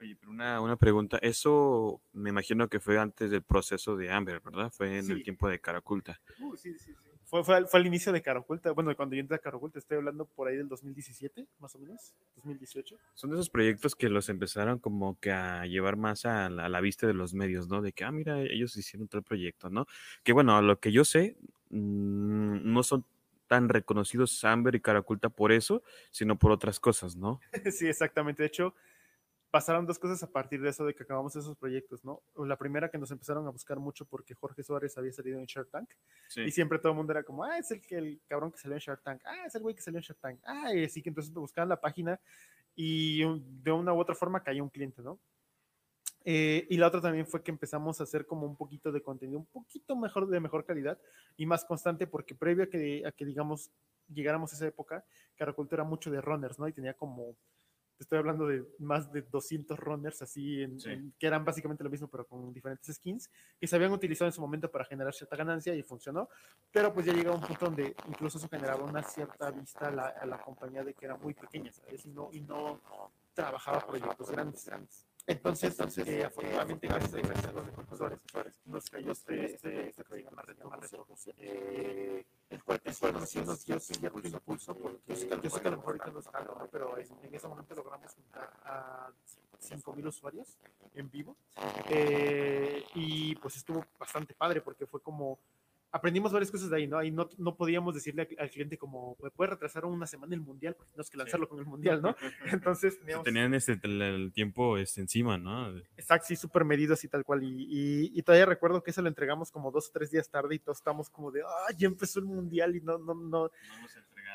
[0.00, 1.18] Oye, pero una, una pregunta.
[1.22, 4.72] Eso me imagino que fue antes del proceso de Amber, ¿verdad?
[4.72, 5.22] Fue en el Sí.
[5.22, 6.20] tiempo de cara oculta.
[7.32, 9.56] Fue, fue, al, fue al inicio de Cara Oculta, bueno, cuando yo entré a Cara
[9.56, 12.98] Oculta, estoy hablando por ahí del 2017, más o menos, 2018.
[13.14, 16.68] Son de esos proyectos que los empezaron como que a llevar más a la, a
[16.68, 17.80] la vista de los medios, ¿no?
[17.80, 19.86] De que, ah, mira, ellos hicieron tal proyecto, ¿no?
[20.22, 21.38] Que bueno, a lo que yo sé,
[21.70, 23.06] mm, no son
[23.46, 27.40] tan reconocidos Amber y Cara Oculta por eso, sino por otras cosas, ¿no?
[27.72, 28.42] Sí, exactamente.
[28.42, 28.74] De hecho,
[29.52, 32.22] pasaron dos cosas a partir de eso, de que acabamos esos proyectos, ¿no?
[32.36, 35.70] La primera que nos empezaron a buscar mucho porque Jorge Suárez había salido en Shark
[35.70, 35.90] Tank
[36.46, 38.74] y siempre todo el mundo era como, ah, es el, que, el cabrón que salió
[38.74, 41.02] en Shark Tank, ah, es el güey que salió en Shark Tank, ah, y así
[41.02, 42.18] que entonces buscaban la página
[42.74, 45.20] y un- de una u otra forma caía un cliente, ¿no?
[46.24, 49.38] Eh, y la otra también fue que empezamos a hacer como un poquito de contenido,
[49.40, 50.98] un poquito mejor, de mejor calidad
[51.36, 53.70] y más constante, porque previo a que, a que digamos,
[54.08, 55.04] llegáramos a esa época,
[55.36, 56.68] Caraculto era mucho de runners, ¿no?
[56.68, 57.36] Y tenía como,
[58.02, 60.90] estoy hablando de más de 200 runners, así, en- Sí.
[60.90, 64.32] en- que eran básicamente lo mismo, pero con diferentes skins, que se habían utilizado en
[64.32, 66.28] su momento para generar cierta ganancia y funcionó,
[66.70, 70.06] pero pues ya llegaba un punto donde incluso eso generaba una cierta vista a la,
[70.08, 72.04] a la compañía de que era muy pequeña, ¿sabes?
[72.04, 72.80] Y no, y no
[73.34, 75.06] trabajaba proyectos grandes, grandes.
[75.26, 78.12] Entonces, entonces eh, afortunadamente, gracias a gracias a los recursos
[78.64, 83.34] nos cayó este, este, este más de de Rusia, eh, el cual el cual nos
[83.36, 86.10] nos dio cierto impulso, porque yo sé que, yo sé que a lo mejor ahorita
[86.10, 86.68] no es algo, ¿no?
[86.68, 89.10] pero en, en ese momento logramos juntar a
[89.60, 90.58] 5.000 usuarios
[90.94, 91.36] en vivo,
[91.88, 95.38] eh, y pues estuvo bastante padre, porque fue como
[95.92, 96.96] aprendimos varias cosas de ahí, ¿no?
[96.98, 100.40] Ahí no, no podíamos decirle al, al cliente como, me puede retrasar una semana el
[100.40, 102.16] mundial, porque tenemos que lanzarlo con el mundial, ¿no?
[102.50, 103.24] Entonces teníamos...
[103.24, 105.76] Tenían este, el, el tiempo este, encima, ¿no?
[105.96, 107.42] Exacto, sí, súper medido así tal cual.
[107.44, 110.54] Y, y, y todavía recuerdo que eso lo entregamos como dos o tres días tarde
[110.54, 113.50] y todos estamos como de, ah, ya empezó el mundial y no, no, no.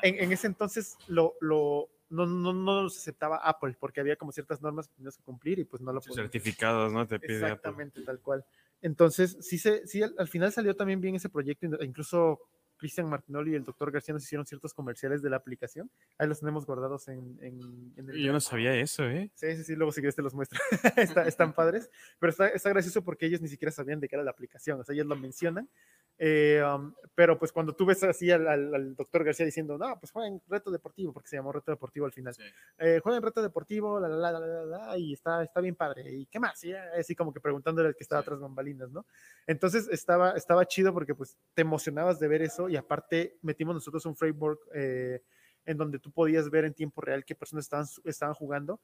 [0.02, 4.30] En, en ese entonces lo, lo, no, no, no nos aceptaba Apple porque había como
[4.30, 6.30] ciertas normas que tenías que cumplir y pues no lo Sus podíamos.
[6.30, 7.06] certificados, ¿no?
[7.06, 7.48] Te pide Apple.
[7.48, 8.44] Exactamente, tal cual.
[8.82, 12.40] Entonces, sí, se, sí al, al final salió también bien ese proyecto, incluso
[12.78, 15.90] Cristian Martinoli y el doctor García nos hicieron ciertos comerciales de la aplicación.
[16.16, 18.22] Ahí los tenemos guardados en, en, en el...
[18.22, 19.30] Yo no sabía eso, ¿eh?
[19.34, 20.58] Sí, sí, sí, luego si quieres te los muestro.
[20.96, 24.24] está, están padres, pero está, está gracioso porque ellos ni siquiera sabían de qué era
[24.24, 25.68] la aplicación, o sea, ellos lo mencionan,
[26.18, 29.98] eh, um, pero pues cuando tú ves así al, al, al, doctor García diciendo, no,
[30.00, 32.42] pues jueguen reto deportivo, porque se llamó reto deportivo al final, sí.
[32.78, 36.26] eh, jueguen reto deportivo, la, la, la, la, la, y está, está bien padre, ¿y
[36.26, 36.62] qué más?
[36.64, 38.26] Y así como que preguntándole al que estaba sí.
[38.26, 39.06] tras bambalinas, ¿no?
[39.46, 44.04] Entonces estaba, estaba chido porque pues te emocionabas de ver eso y aparte metimos nosotros
[44.06, 45.22] un framework eh,
[45.66, 48.80] en donde tú podías ver en tiempo real qué personas estaban, estaban jugando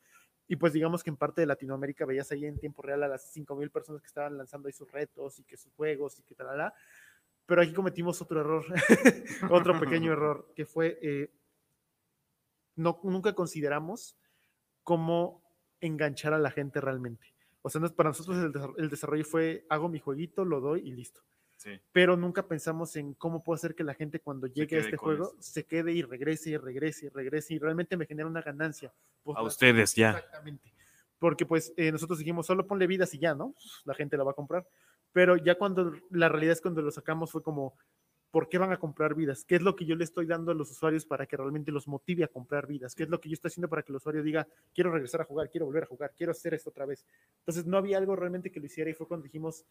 [0.46, 3.34] y pues digamos que en parte de Latinoamérica veías ahí en tiempo real a las
[3.34, 6.48] 5.000 personas que estaban lanzando ahí sus retos y que sus juegos y que tal,
[6.48, 6.72] tal,
[7.46, 8.64] pero aquí cometimos otro error,
[9.50, 11.32] otro pequeño error, que fue, eh,
[12.76, 14.16] no, nunca consideramos
[14.82, 15.42] cómo
[15.80, 17.34] enganchar a la gente realmente.
[17.62, 18.52] O sea, no, para nosotros el,
[18.82, 21.22] el, desarrollo fue, hago mi jueguito, lo doy y listo.
[21.56, 21.80] Sí.
[21.92, 25.34] Pero nunca pensamos en cómo puedo hacer que la gente cuando llegue a este juego
[25.38, 28.92] se quede y regrese y regrese y regrese y realmente me genera una ganancia.
[29.22, 30.10] Pues, a ustedes ya.
[30.10, 30.74] Exactamente.
[31.18, 33.54] Porque pues eh, nosotros dijimos, solo ponle vidas y ya, ¿no?
[33.84, 34.66] La gente la va a comprar.
[35.14, 37.76] Pero ya cuando la realidad es cuando lo sacamos fue como,
[38.32, 39.44] ¿por qué van a comprar vidas?
[39.44, 41.86] ¿Qué es lo que yo le estoy dando a los usuarios para que realmente los
[41.86, 42.96] motive a comprar vidas?
[42.96, 45.24] ¿Qué es lo que yo estoy haciendo para que el usuario diga, quiero regresar a
[45.24, 47.06] jugar, quiero volver a jugar, quiero hacer esto otra vez?
[47.38, 49.64] Entonces no había algo realmente que lo hiciera y fue cuando dijimos,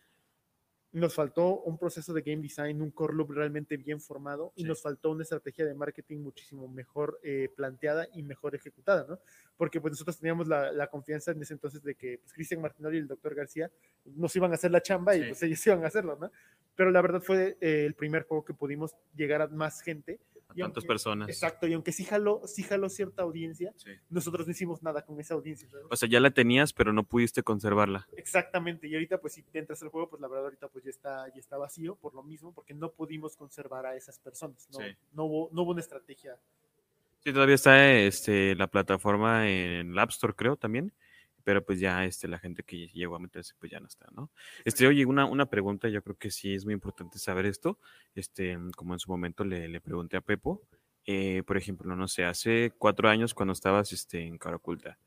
[0.94, 4.82] nos faltó un proceso de game design, un core loop realmente bien formado y nos
[4.82, 9.20] faltó una estrategia de marketing muchísimo mejor eh, planteada y mejor ejecutada, ¿no?
[9.58, 12.98] Porque pues nosotros teníamos la, la confianza en ese entonces de que pues, Cristian Martinoli
[12.98, 13.72] y el doctor García
[14.06, 16.32] nos iban a hacer la chamba y pues ellos iban a hacerlo, ¿no?
[16.76, 20.20] Pero la verdad fue eh, el primer juego que pudimos llegar a más gente.
[20.62, 21.30] A tantas aunque, personas.
[21.30, 23.92] Exacto, y aunque sí jaló, sí jaló cierta audiencia, sí.
[24.10, 25.70] nosotros no hicimos nada con esa audiencia.
[25.70, 25.86] ¿sabes?
[25.90, 28.08] O sea, ya la tenías, pero no pudiste conservarla.
[28.16, 31.28] Exactamente, y ahorita pues si entras al juego, pues la verdad ahorita pues ya está,
[31.28, 34.86] ya está vacío por lo mismo, porque no pudimos conservar a esas personas, no, sí.
[35.14, 36.38] no, hubo, no hubo una estrategia
[37.24, 40.92] Sí, todavía está este, la plataforma en el App Store, creo, también.
[41.44, 44.32] Pero pues ya este, la gente que llegó a meterse, pues ya no está, ¿no?
[44.66, 47.80] Este, oye, una, una pregunta, yo creo que sí es muy importante saber esto.
[48.16, 50.62] Este, como en su momento le, le pregunté a Pepo,
[51.06, 54.98] eh, por ejemplo, no sé, hace cuatro años cuando estabas este, en Cara Oculta,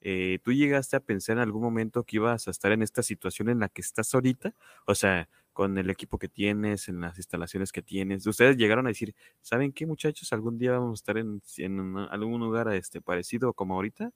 [0.00, 3.48] eh, ¿tú llegaste a pensar en algún momento que ibas a estar en esta situación
[3.48, 4.54] en la que estás ahorita?
[4.86, 8.26] O sea, con el equipo que tienes, en las instalaciones que tienes.
[8.26, 10.32] Ustedes llegaron a decir, ¿saben qué muchachos?
[10.32, 14.10] Algún día vamos a estar en, en algún lugar este, parecido como ahorita.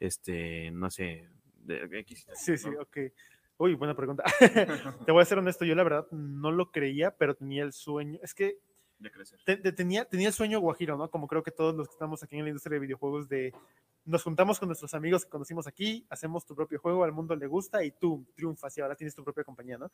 [0.00, 1.28] Este, no sé.
[1.64, 2.98] De, sí, sí, ok.
[3.58, 4.22] Uy, buena pregunta.
[5.06, 8.18] Te voy a ser honesto, yo la verdad no lo creía, pero tenía el sueño.
[8.22, 8.58] Es que
[8.98, 9.40] de crecer.
[9.74, 11.10] tenía, tenía el sueño guajiro, ¿no?
[11.10, 13.52] Como creo que todos los que estamos aquí en la industria de videojuegos, de
[14.04, 17.46] nos juntamos con nuestros amigos que conocimos aquí, hacemos tu propio juego, al mundo le
[17.46, 19.90] gusta y tú triunfas y ahora tienes tu propia compañía, ¿no?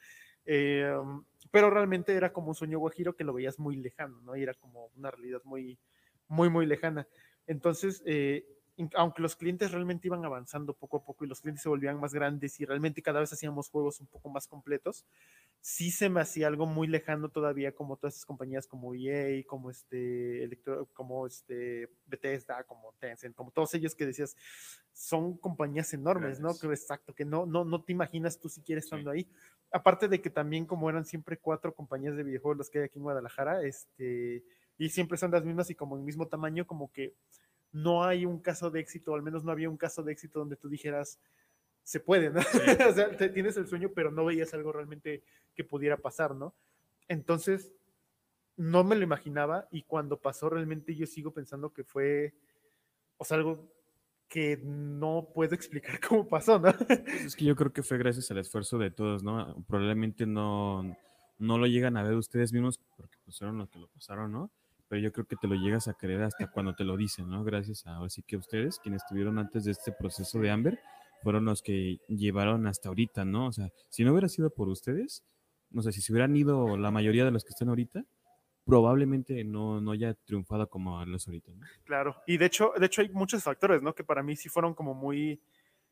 [0.46, 0.94] Eh,
[1.50, 4.36] pero realmente era como un sueño guajiro que lo veías muy lejano, ¿no?
[4.36, 5.78] Y era como una realidad muy,
[6.28, 7.08] muy, muy lejana.
[7.46, 8.46] Entonces, eh,
[8.94, 12.12] aunque los clientes realmente iban avanzando poco a poco y los clientes se volvían más
[12.12, 15.04] grandes y realmente cada vez hacíamos juegos un poco más completos,
[15.60, 19.70] sí se me hacía algo muy lejano todavía como todas esas compañías como EA, como
[19.70, 20.60] este,
[20.92, 24.36] como este Bethesda, como Tencent, como todos ellos que decías,
[24.92, 26.56] son compañías enormes, ¿no?
[26.58, 29.28] Que exacto, que no, no, no te imaginas tú siquiera estando ahí.
[29.70, 32.98] Aparte de que también como eran siempre cuatro compañías de videojuegos los que hay aquí
[32.98, 34.44] en Guadalajara, este,
[34.78, 37.14] y siempre son las mismas y como el mismo tamaño, como que
[37.74, 40.38] no hay un caso de éxito, o al menos no había un caso de éxito
[40.38, 41.18] donde tú dijeras,
[41.82, 42.40] se puede, ¿no?
[42.88, 45.24] o sea, tienes el sueño, pero no veías algo realmente
[45.56, 46.54] que pudiera pasar, ¿no?
[47.08, 47.72] Entonces,
[48.56, 52.32] no me lo imaginaba y cuando pasó realmente yo sigo pensando que fue,
[53.16, 53.68] o sea, algo
[54.28, 56.72] que no puedo explicar cómo pasó, ¿no?
[56.72, 59.64] Pues es que yo creo que fue gracias al esfuerzo de todos, ¿no?
[59.66, 60.96] Probablemente no,
[61.38, 64.52] no lo llegan a ver ustedes mismos porque fueron los que lo pasaron, ¿no?
[64.94, 67.42] Pero yo creo que te lo llegas a creer hasta cuando te lo dicen, ¿no?
[67.42, 70.78] Gracias a así que ustedes, quienes estuvieron antes de este proceso de Amber,
[71.20, 73.48] fueron los que llevaron hasta ahorita, ¿no?
[73.48, 75.24] O sea, si no hubiera sido por ustedes,
[75.70, 78.04] no sé, si se hubieran ido la mayoría de los que están ahorita,
[78.64, 81.66] probablemente no, no haya triunfado como los ahorita, ¿no?
[81.82, 83.96] Claro, y de hecho, de hecho hay muchos factores, ¿no?
[83.96, 85.40] Que para mí sí fueron como muy,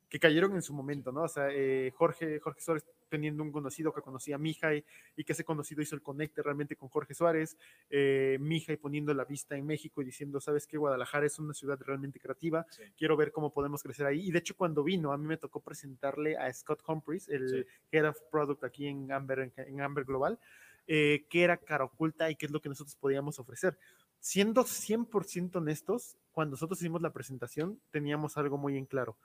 [0.09, 1.23] que cayeron en su momento, ¿no?
[1.23, 4.83] O sea, eh, Jorge, Jorge Suárez teniendo un conocido que conocía a Mijay
[5.17, 7.59] y que ese conocido hizo el conecte realmente con Jorge Suárez,
[7.91, 11.79] eh, Mijay poniendo la vista en México y diciendo, sabes que Guadalajara es una ciudad
[11.79, 12.65] realmente creativa,
[12.97, 14.27] quiero ver cómo podemos crecer ahí.
[14.27, 18.09] Y de hecho cuando vino, a mí me tocó presentarle a Scott Humphries, el Head
[18.09, 20.41] of Product aquí en Amber, en, Amber Global,
[20.87, 23.79] eh, qué era cara oculta y qué es lo que nosotros podíamos ofrecer.
[24.21, 29.19] Siendo 100% honestos, cuando nosotros hicimos la presentación, teníamos algo muy en claro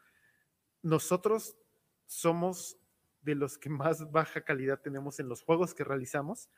[0.81, 1.57] nosotros
[2.05, 2.77] somos
[3.27, 6.49] de los que más baja calidad tenemos en los juegos que realizamos,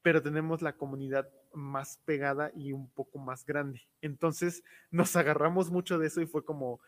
[0.00, 3.82] pero tenemos la comunidad más pegada y un poco más grande.
[4.00, 6.80] Entonces nos agarramos mucho de eso y fue como,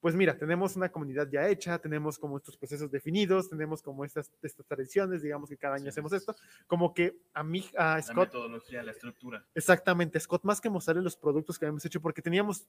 [0.00, 4.30] pues mira, tenemos una comunidad ya hecha, tenemos como estos procesos definidos, tenemos como estas,
[4.42, 6.36] estas tradiciones, digamos que cada año hacemos esto,
[6.68, 8.16] como que a mí, a Scott...
[8.16, 9.44] La metodología, la estructura.
[9.56, 12.68] Exactamente, Scott, más que mostrarle los productos que habíamos hecho, porque teníamos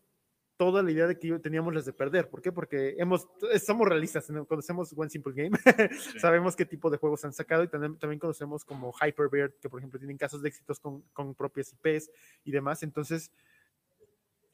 [0.60, 2.30] toda la idea de que teníamos las de perder.
[2.30, 2.52] ¿Por qué?
[2.52, 3.30] Porque hemos,
[3.66, 5.58] somos realistas, conocemos One Simple Game,
[6.20, 9.80] sabemos qué tipo de juegos han sacado y también, también conocemos como Hyperbird, que por
[9.80, 12.12] ejemplo tienen casos de éxitos con, con propias IPs
[12.44, 12.84] y demás.
[12.84, 13.32] Entonces,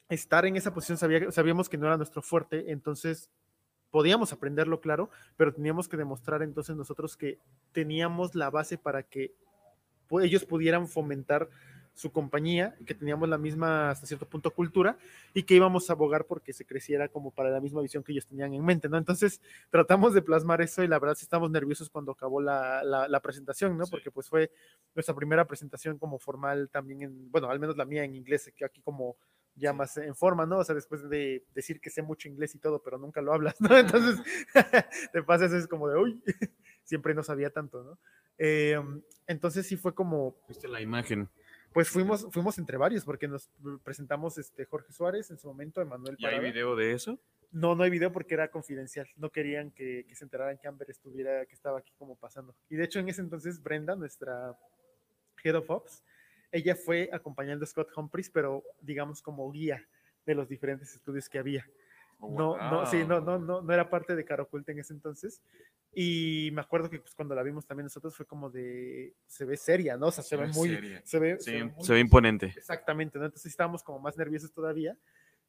[0.08, 0.96] estar en esa posición
[1.32, 3.28] sabíamos que no era nuestro fuerte, entonces
[3.90, 7.40] podíamos aprenderlo, claro, pero teníamos que demostrar entonces nosotros que
[7.72, 9.34] teníamos la base para que
[10.22, 11.48] ellos pudieran fomentar
[11.96, 14.98] su compañía, que teníamos la misma, hasta cierto punto, cultura
[15.32, 18.26] y que íbamos a abogar porque se creciera como para la misma visión que ellos
[18.26, 18.98] tenían en mente, ¿no?
[18.98, 23.20] Entonces tratamos de plasmar eso y la verdad sí estamos nerviosos cuando acabó la, la,
[23.20, 23.86] presentación, ¿no?
[23.86, 24.50] Porque pues fue
[24.94, 28.66] nuestra primera presentación como formal también, en, bueno, al menos la mía en inglés, que
[28.66, 29.16] aquí como
[29.54, 30.58] ya más en forma, ¿no?
[30.58, 33.58] O sea, después de decir que sé mucho inglés y todo, pero nunca lo hablas,
[33.58, 33.74] ¿no?
[33.74, 34.20] Entonces,
[35.14, 36.22] te pasas es como de, uy,
[36.84, 37.98] siempre no sabía tanto, ¿no?
[38.36, 38.78] Eh,
[39.26, 40.36] entonces sí fue como...
[40.46, 41.30] Viste la imagen
[41.76, 43.50] pues fuimos, fuimos entre varios, porque nos
[43.84, 47.20] presentamos este Jorge Suárez en su momento, Emanuel ¿Y hay video de eso?
[47.52, 49.06] No, no hay video porque era confidencial.
[49.16, 52.56] No querían que, se enteraran que Amber estuviera, que estaba aquí como pasando.
[52.70, 54.58] Y de hecho, en ese entonces, Brenda, nuestra
[55.44, 56.02] Head of Ops,
[56.50, 59.86] ella fue acompañando a Scott Humphries, pero digamos como guía
[60.24, 61.68] de los diferentes estudios que había.
[62.18, 65.42] Oh, no, no, sí, no, no, no, no era parte de Caroculta en ese entonces.
[65.92, 69.56] Y me acuerdo que pues, cuando la vimos también nosotros fue como de, se ve
[69.56, 70.08] seria, ¿no?
[70.08, 70.68] O sea, se, ve muy,
[71.04, 72.46] se ve, se ve, imponente.
[72.46, 73.24] Exactamente, ¿no?
[73.24, 74.96] Entonces estábamos como más nerviosos todavía.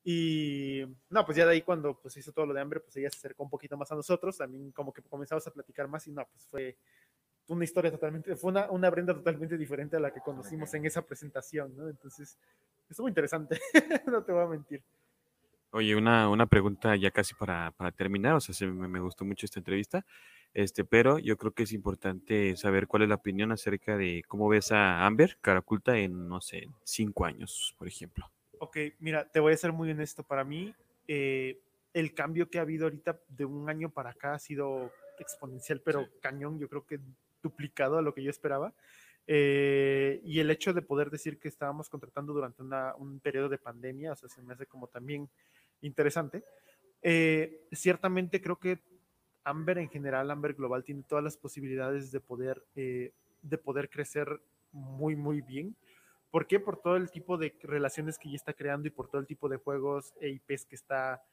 [0.03, 3.09] Y no, pues ya de ahí cuando pues hizo todo lo de hambre, pues ella
[3.09, 6.13] se acercó un poquito más a nosotros, también como que comenzamos a platicar más y
[6.13, 6.77] no, pues fue,
[7.47, 11.01] una historia totalmente, fue una, una Brenda totalmente diferente a la que conocimos en esa
[11.01, 11.89] presentación, ¿no?
[11.89, 12.37] Entonces,
[12.89, 13.59] estuvo interesante,
[14.07, 14.81] no te voy a mentir.
[15.77, 19.45] Oye, una, una pregunta ya casi para, para terminar, o sea, me, me, gustó mucho
[19.45, 20.03] esta entrevista,
[20.51, 24.49] este, pero yo creo que es importante saber cuál es la opinión acerca de cómo
[24.49, 28.25] ves a Amber Caraculta en, no sé, cinco años, por ejemplo.
[28.57, 30.73] Ok, mira, te voy a ser muy honesto, para mí
[31.07, 31.59] eh,
[31.93, 36.05] el cambio que ha habido ahorita de un año para acá ha sido exponencial, pero
[36.05, 36.09] sí.
[36.21, 36.99] cañón, yo creo que
[37.43, 38.73] duplicado a lo que yo esperaba.
[39.29, 43.57] Eh, y el hecho de poder decir que estábamos contratando durante una, un periodo de
[43.57, 45.29] pandemia, o sea, se me hace como también
[45.81, 46.43] interesante.
[47.01, 48.79] Eh, ciertamente creo que
[49.43, 54.41] Amber en general, Amber Global, tiene todas las posibilidades de poder, eh, de poder crecer
[54.71, 55.75] muy, muy bien.
[56.31, 56.59] ¿Por qué?
[56.59, 59.47] Por todo el tipo de relaciones que ya está creando y por todo el tipo
[59.47, 61.23] de juegos e IPs que está,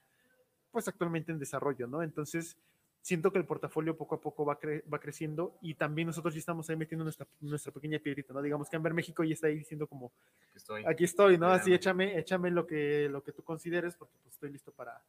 [0.70, 2.02] pues, actualmente en desarrollo, ¿no?
[2.02, 2.56] Entonces,
[3.04, 6.38] siento que el portafolio poco a poco va, cre va creciendo y también nosotros ya
[6.40, 8.40] estamos ahí metiendo nuestra, nuestra pequeña piedrita, ¿no?
[8.40, 11.48] Digamos que Amber México ya está ahí diciendo como, aquí estoy, aquí estoy ¿no?
[11.48, 15.02] Así échame, échame lo que, lo que tú consideres porque pues estoy listo para,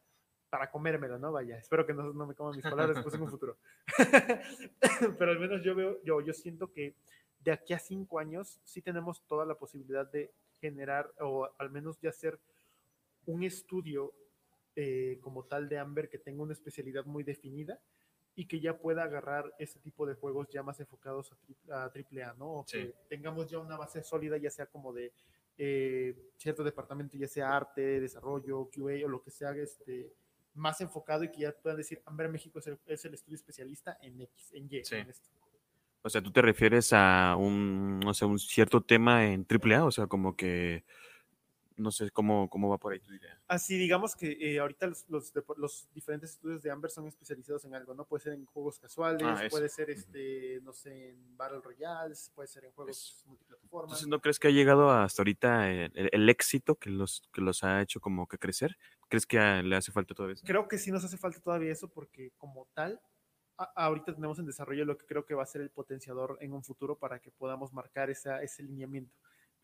[0.50, 1.32] para comérmelo, ¿no?
[1.32, 3.56] Vaya, espero que no, no me coman mis palabras después en un futuro.
[5.18, 6.92] Pero al menos yo veo, yo, yo siento que
[7.40, 10.30] de aquí a cinco años sí tenemos toda la posibilidad de
[10.60, 12.38] generar o al menos de hacer
[13.24, 14.12] un estudio
[14.76, 17.80] eh, como tal de Amber que tenga una especialidad muy definida
[18.34, 21.34] y que ya pueda agarrar ese tipo de juegos ya más enfocados
[21.70, 22.58] a, triple A, ¿no?
[22.58, 22.94] O que sí.
[23.08, 25.12] tengamos ya una base sólida, ya sea como de
[25.56, 30.12] eh, cierto departamento, ya sea arte, desarrollo, QA o lo que sea, este,
[30.52, 33.96] más enfocado y que ya puedan decir, Amber México es el, es el estudio especialista
[34.02, 34.96] en X, en Y, sí.
[34.96, 35.30] en esto.
[36.02, 39.90] O sea, tú te refieres a un, no sé, un cierto tema en AAA, o
[39.90, 40.84] sea, como que
[41.76, 43.38] no sé cómo, cómo va por ahí tu idea.
[43.48, 47.74] Así, digamos que eh, ahorita los, los, los, diferentes estudios de Amber son especializados en
[47.74, 48.04] algo, ¿no?
[48.04, 52.48] Puede ser en juegos casuales, ah, puede ser, este, no sé, en Battle Royales, puede
[52.48, 53.90] ser en juegos multiplataformas.
[53.90, 57.40] Entonces, ¿no crees que ha llegado hasta ahorita el, el, el, éxito que los, que
[57.40, 58.76] los ha hecho como que crecer?
[59.08, 60.46] ¿Crees que a, le hace falta todavía eso?
[60.46, 63.00] Creo que sí nos hace falta todavía eso porque como tal,
[63.58, 66.52] a, ahorita tenemos en desarrollo lo que creo que va a ser el potenciador en
[66.52, 69.14] un futuro para que podamos marcar esa, ese lineamiento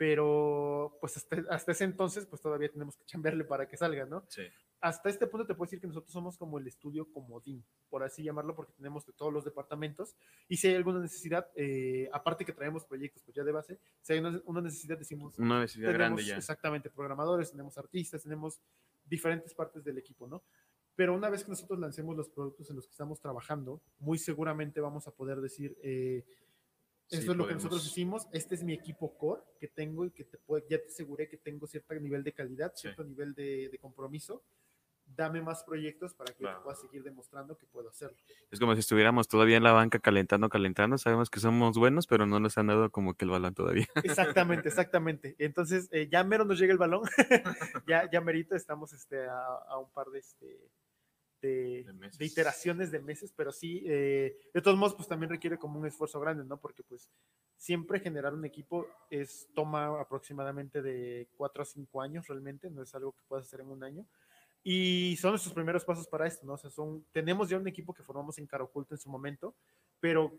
[0.03, 4.25] pero pues hasta, hasta, ese entonces pues todavía tenemos que chambearle para que salga, ¿no?
[4.29, 4.43] Sí.
[4.81, 8.25] Hasta este punto te puedo decir que nosotros somos como el estudio comodín, por así
[8.25, 10.17] llamarlo, porque tenemos de todos los departamentos
[10.49, 14.15] y si hay alguna necesidad, eh, aparte que traemos proyectos pues ya de base, si
[14.15, 15.39] hay una, una necesidad decimos...
[15.39, 16.37] Una necesidad tenemos, grande ya.
[16.37, 18.61] Exactamente, programadores, tenemos artistas, tenemos
[19.05, 20.43] diferentes partes del equipo, ¿no?
[20.97, 24.81] Pero una vez que nosotros lancemos los productos en los que estamos trabajando, muy seguramente
[24.81, 25.79] vamos a poder decir...
[25.81, 26.25] Eh,
[27.13, 27.49] eso sí, es lo podemos.
[27.49, 28.27] que nosotros hicimos.
[28.33, 31.37] Este es mi equipo core que tengo y que te puede, ya te aseguré que
[31.37, 33.09] tengo cierto nivel de calidad, cierto sí.
[33.11, 34.43] nivel de, de, compromiso.
[35.05, 36.59] Dame más proyectos para que claro.
[36.59, 38.17] te pueda seguir demostrando que puedo hacerlo.
[38.51, 40.97] Es como si estuviéramos todavía en la banca calentando, calentando.
[40.97, 43.87] Sabemos que somos buenos, pero no nos han dado como que el balón todavía.
[44.05, 45.37] Exactamente, exactamente.
[45.39, 47.03] Entonces, eh, ya mero nos llega el balón.
[47.87, 50.71] ya, ya merito, estamos este, a, a un par de, este,
[51.43, 55.59] de, de, de, iteraciones de meses, pero sí, eh, de todos modos, pues también requiere
[55.59, 56.59] como un esfuerzo grande, ¿no?
[56.59, 57.11] Porque pues
[57.57, 62.95] siempre generar un equipo es, toma aproximadamente de cuatro a cinco años realmente, no es
[62.95, 64.07] algo que puedas hacer en un año.
[64.65, 66.55] Y son nuestros primeros pasos para esto, ¿no?
[66.55, 69.57] O sea, son, tenemos ya un equipo que formamos en Caro Oculto en su momento,
[69.99, 70.33] pero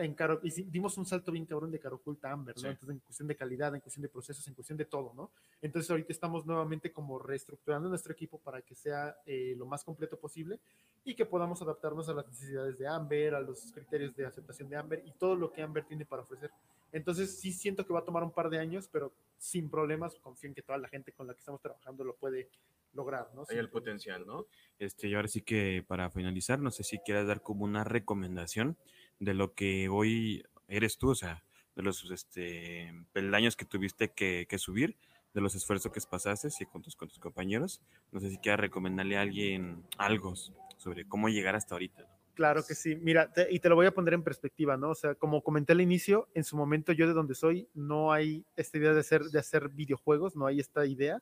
[0.00, 2.62] en Caro, y dimos un salto bien cabrón de Caro Oculta a Amber, ¿no?
[2.62, 2.68] Sí.
[2.68, 5.30] Entonces, en cuestión de calidad, en cuestión de procesos, en cuestión de todo, ¿no?
[5.62, 10.18] Entonces, ahorita estamos nuevamente como reestructurando nuestro equipo para que sea eh, lo más completo
[10.18, 10.58] posible
[11.04, 14.76] y que podamos adaptarnos a las necesidades de Amber, a los criterios de aceptación de
[14.76, 16.50] Amber y todo lo que Amber tiene para ofrecer.
[16.92, 20.48] Entonces, sí siento que va a tomar un par de años, pero sin problemas, confío
[20.48, 22.48] en que toda la gente con la que estamos trabajando lo puede
[22.94, 23.44] lograr, ¿no?
[23.48, 24.46] Hay el potencial, ¿no?
[24.78, 28.76] Este, y ahora sí que para finalizar, no sé si quieras dar como una recomendación
[29.18, 31.44] de lo que hoy eres tú, o sea,
[31.76, 34.96] de los este, peldaños que tuviste que, que subir,
[35.34, 37.80] de los esfuerzos que pasaste y con tus, compañeros.
[38.12, 40.34] No sé si quieras recomendarle a alguien algo
[40.76, 42.06] sobre cómo llegar hasta ahorita.
[42.34, 42.96] Claro que sí.
[42.96, 44.90] Mira, te, y te lo voy a poner en perspectiva, ¿no?
[44.90, 48.44] O sea, como comenté al inicio, en su momento yo de donde soy no hay
[48.56, 51.20] esta idea de hacer, de hacer videojuegos, no hay esta idea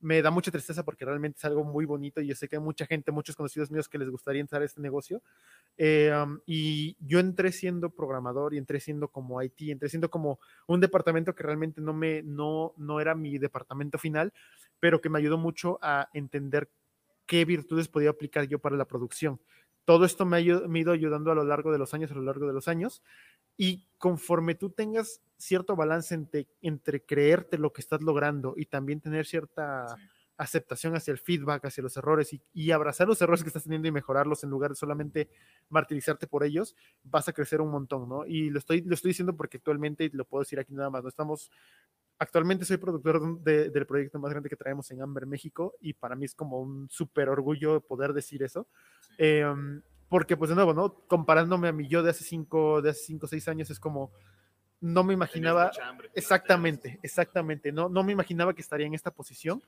[0.00, 2.62] me da mucha tristeza porque realmente es algo muy bonito y yo sé que hay
[2.62, 5.22] mucha gente, muchos conocidos míos que les gustaría entrar a este negocio.
[5.76, 10.38] Eh, um, y yo entré siendo programador y entré siendo como IT, entré siendo como
[10.66, 14.32] un departamento que realmente no, me, no, no era mi departamento final,
[14.80, 16.70] pero que me ayudó mucho a entender
[17.26, 19.40] qué virtudes podía aplicar yo para la producción.
[19.84, 22.14] Todo esto me ha, me ha ido ayudando a lo largo de los años, a
[22.14, 23.02] lo largo de los años.
[23.56, 29.00] Y conforme tú tengas cierto balance entre, entre creerte lo que estás logrando y también
[29.00, 30.02] tener cierta, sí.
[30.36, 33.92] aceptación hacia el feedback, hacia los errores y, abrazar los errores que estás teniendo y
[33.92, 35.28] mejorarlos en lugar de solamente
[35.68, 38.26] martirizarte por ellos, vas a crecer un montón, ¿no?
[38.26, 41.02] Y lo estoy, lo estoy diciendo porque actualmente, y lo puedo decir aquí nada más,
[41.02, 41.50] no estamos,
[42.18, 46.24] actualmente soy productor del proyecto más grande que traemos en Amber, México, y para mí
[46.24, 48.68] es como un súper orgullo poder decir eso.
[49.18, 50.94] Em, porque, pues de nuevo, ¿no?
[51.06, 54.12] Comparándome a mi yo de hace cinco, de hace cinco, seis años, es como,
[54.80, 55.70] no me imaginaba,
[56.14, 59.62] exactamente, exactamente, no, no me imaginaba que estaría en esta posición.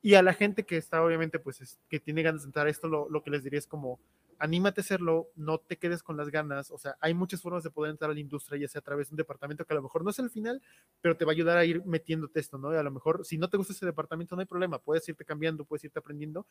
[0.00, 2.88] Y a la gente que está, obviamente, pues, que tiene ganas de entrar a esto,
[2.88, 4.00] lo, lo, que les diría es como,
[4.38, 6.70] anímate a hacerlo, no te quedes con las ganas.
[6.70, 9.08] O sea, hay muchas formas de poder entrar a la industria, ya sea a través
[9.08, 10.62] de un departamento que a lo mejor no es el final,
[11.00, 12.72] pero te va a ayudar a ir metiéndote esto, ¿no?
[12.72, 15.24] Y a lo mejor, si no te gusta ese departamento, no hay problema, puedes irte
[15.24, 16.46] cambiando, puedes irte aprendiendo,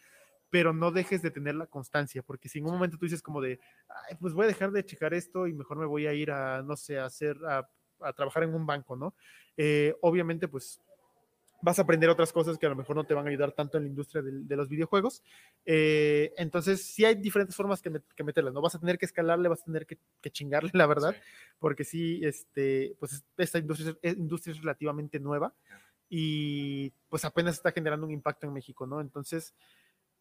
[0.49, 3.41] pero no dejes de tener la constancia, porque si en un momento tú dices como
[3.41, 3.59] de,
[4.09, 6.61] Ay, pues voy a dejar de checar esto y mejor me voy a ir a,
[6.61, 7.69] no sé, a hacer, a,
[8.01, 9.15] a trabajar en un banco, ¿no?
[9.57, 10.81] Eh, obviamente, pues
[11.61, 13.77] vas a aprender otras cosas que a lo mejor no te van a ayudar tanto
[13.77, 15.23] en la industria de, los videojuegos.
[15.65, 18.61] Eh, entonces, sí hay diferentes formas que, que, meterlas, ¿no?
[18.61, 19.97] Vas a tener que escalarle, vas a tener que,
[20.31, 21.15] chingarle, la verdad,
[21.59, 25.53] porque sí, este, pues esta industria, industria es relativamente nueva
[26.09, 28.99] y pues apenas está generando un impacto en México, ¿no?
[28.99, 29.53] Entonces,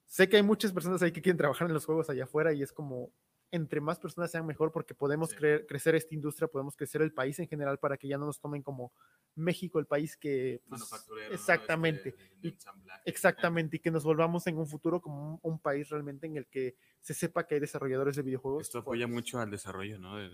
[0.07, 2.63] sé que hay muchas personas ahí que quieren trabajar en los juegos allá afuera y
[2.63, 3.11] es como,
[3.53, 7.49] entre más personas sean mejor porque podemos crecer esta industria, podemos crecer el país en
[7.49, 8.93] general para que ya no nos tomen como
[9.35, 10.83] México el país que pues,
[11.31, 12.59] exactamente este,
[13.05, 16.77] exactamente y que nos volvamos en un futuro como un, país realmente en el que
[17.01, 18.63] se sepa que hay desarrolladores de videojuegos.
[18.63, 20.17] Esto apoya mucho al desarrollo, ¿no?
[20.17, 20.29] De,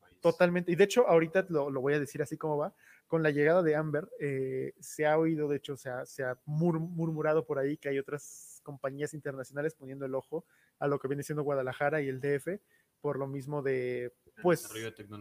[0.00, 0.20] país.
[0.20, 0.70] Totalmente.
[0.70, 2.74] Y de hecho, ahorita lo, voy a decir así como va.
[3.06, 6.36] Con la llegada de Amber, eh, se ha oído, de hecho, se ha, se ha
[6.44, 10.44] murmurado por ahí que hay otras compañías internacionales poniendo el ojo
[10.80, 12.60] a lo que viene siendo Guadalajara y el DF,
[13.00, 14.12] por lo mismo de,
[14.42, 14.68] pues,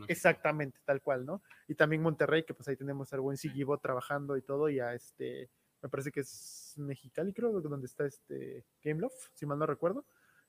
[0.08, 1.44] exactamente, tal cual, ¿no?
[1.68, 4.96] Y también Monterrey, que pues ahí tenemos al buen Sigibo trabajando y todo, y a
[4.96, 5.52] este,
[5.84, 10.04] me parece que es Mexicali, creo, donde está este Game si mal no recuerdo.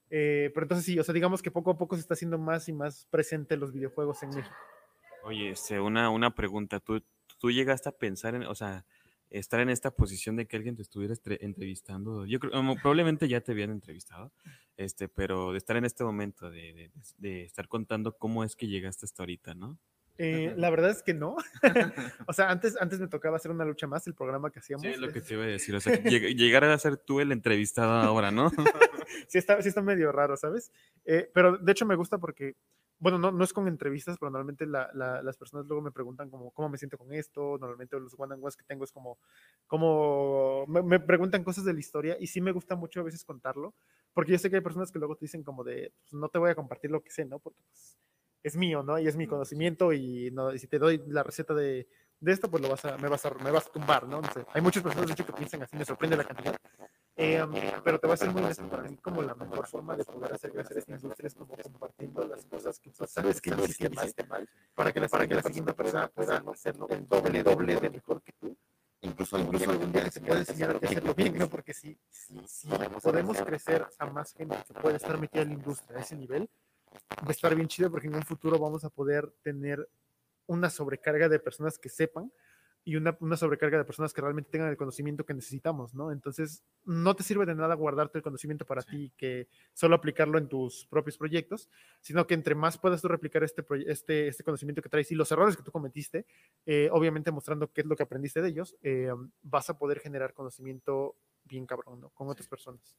[0.09, 2.69] Eh, pero entonces sí, o sea, digamos que poco a poco se está haciendo más
[2.71, 4.57] y más presente los videojuegos en México.
[5.25, 7.03] Oye, este, una, una pregunta, ¿Tú,
[7.39, 8.87] tú llegaste a pensar en, o sea,
[9.39, 12.27] estar en esta posición de que alguien te estuviera entrevistando.
[12.27, 14.33] Yo creo, probablemente ya te habían entrevistado,
[14.77, 19.07] este, pero de estar en este momento, de, de, estar contando cómo es que llegaste
[19.07, 19.79] hasta ahorita, ¿no?
[20.19, 21.37] Eh, la verdad es que no.
[22.27, 24.83] o sea, antes, antes me tocaba hacer una lucha más, el programa que hacíamos.
[24.83, 25.75] Sí, es lo que te iba a decir.
[25.75, 28.51] O sea, llegar a ser tú el entrevistado ahora, ¿no?
[29.29, 30.73] sí, está, sí está medio raro, ¿sabes?
[31.05, 32.57] Eh, pero de hecho me gusta porque
[32.99, 36.69] bueno, no, no es con entrevistas, pero normalmente las personas luego me preguntan como, cómo
[36.69, 39.19] me siento con esto, normalmente los one and que tengo es como,
[39.67, 43.75] como me, preguntan cosas de la historia y sí me gusta mucho a veces contarlo,
[44.15, 46.39] porque yo sé que hay personas que luego te dicen como de, pues no te
[46.39, 47.39] voy a compartir lo que sé, ¿no?
[47.39, 47.99] Porque pues,
[48.43, 48.99] es mío, ¿no?
[48.99, 51.89] Y es mi conocimiento y, no, y si te doy la receta de,
[52.21, 54.23] de esto, pues lo vas a, me, vas a, me vas a tumbar, ¿no?
[54.23, 54.47] no sé.
[54.55, 56.57] Hay muchas personas de hecho que piensan así, me sorprende la cantidad.
[57.19, 57.43] Eh,
[57.83, 60.79] pero te va a ser muy interesante como la mejor forma de poder hacer crecer
[60.79, 64.93] esta industria es como compartiendo las cosas que tú sabes que no hiciste mal, para
[64.93, 68.33] que la, para que la siguiente persona pueda hacerlo el doble, doble de mejor que
[68.33, 68.55] tú.
[69.01, 71.49] Incluso, incluso algún día se puede enseñar a hacerlo bien, ¿no?
[71.49, 72.69] Porque si, si, si
[73.03, 76.51] podemos crecer a más gente que puede estar metida en la industria a ese nivel,
[76.93, 79.89] va a estar bien chido porque en un futuro vamos a poder tener
[80.47, 82.31] una sobrecarga de personas que sepan
[82.87, 86.13] y una, una, sobrecarga de personas que realmente tengan el conocimiento que necesitamos, ¿no?
[86.13, 90.49] Entonces, no te sirve de nada guardarte el conocimiento para ti, que solo aplicarlo en
[90.49, 91.69] tus propios proyectos,
[92.01, 95.33] sino que entre más puedas tú replicar este, este, este conocimiento que traes y los
[95.33, 96.27] errores que tú cometiste,
[96.65, 99.11] eh, obviamente mostrando qué es lo que aprendiste de ellos, eh,
[99.43, 102.11] vas a poder generar conocimiento bien cabrón, ¿no?
[102.11, 102.97] Con otras personas.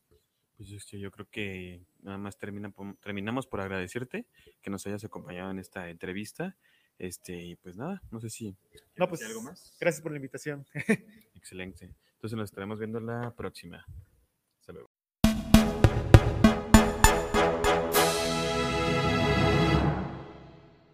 [0.57, 4.25] Pues yo creo que nada más termina, terminamos por agradecerte
[4.61, 6.57] que nos hayas acompañado en esta entrevista
[6.99, 8.55] este, y pues nada, no sé si.
[8.95, 9.73] No, pues algo más.
[9.79, 10.65] Gracias por la invitación.
[11.35, 11.93] Excelente.
[12.15, 13.85] Entonces nos estaremos viendo la próxima.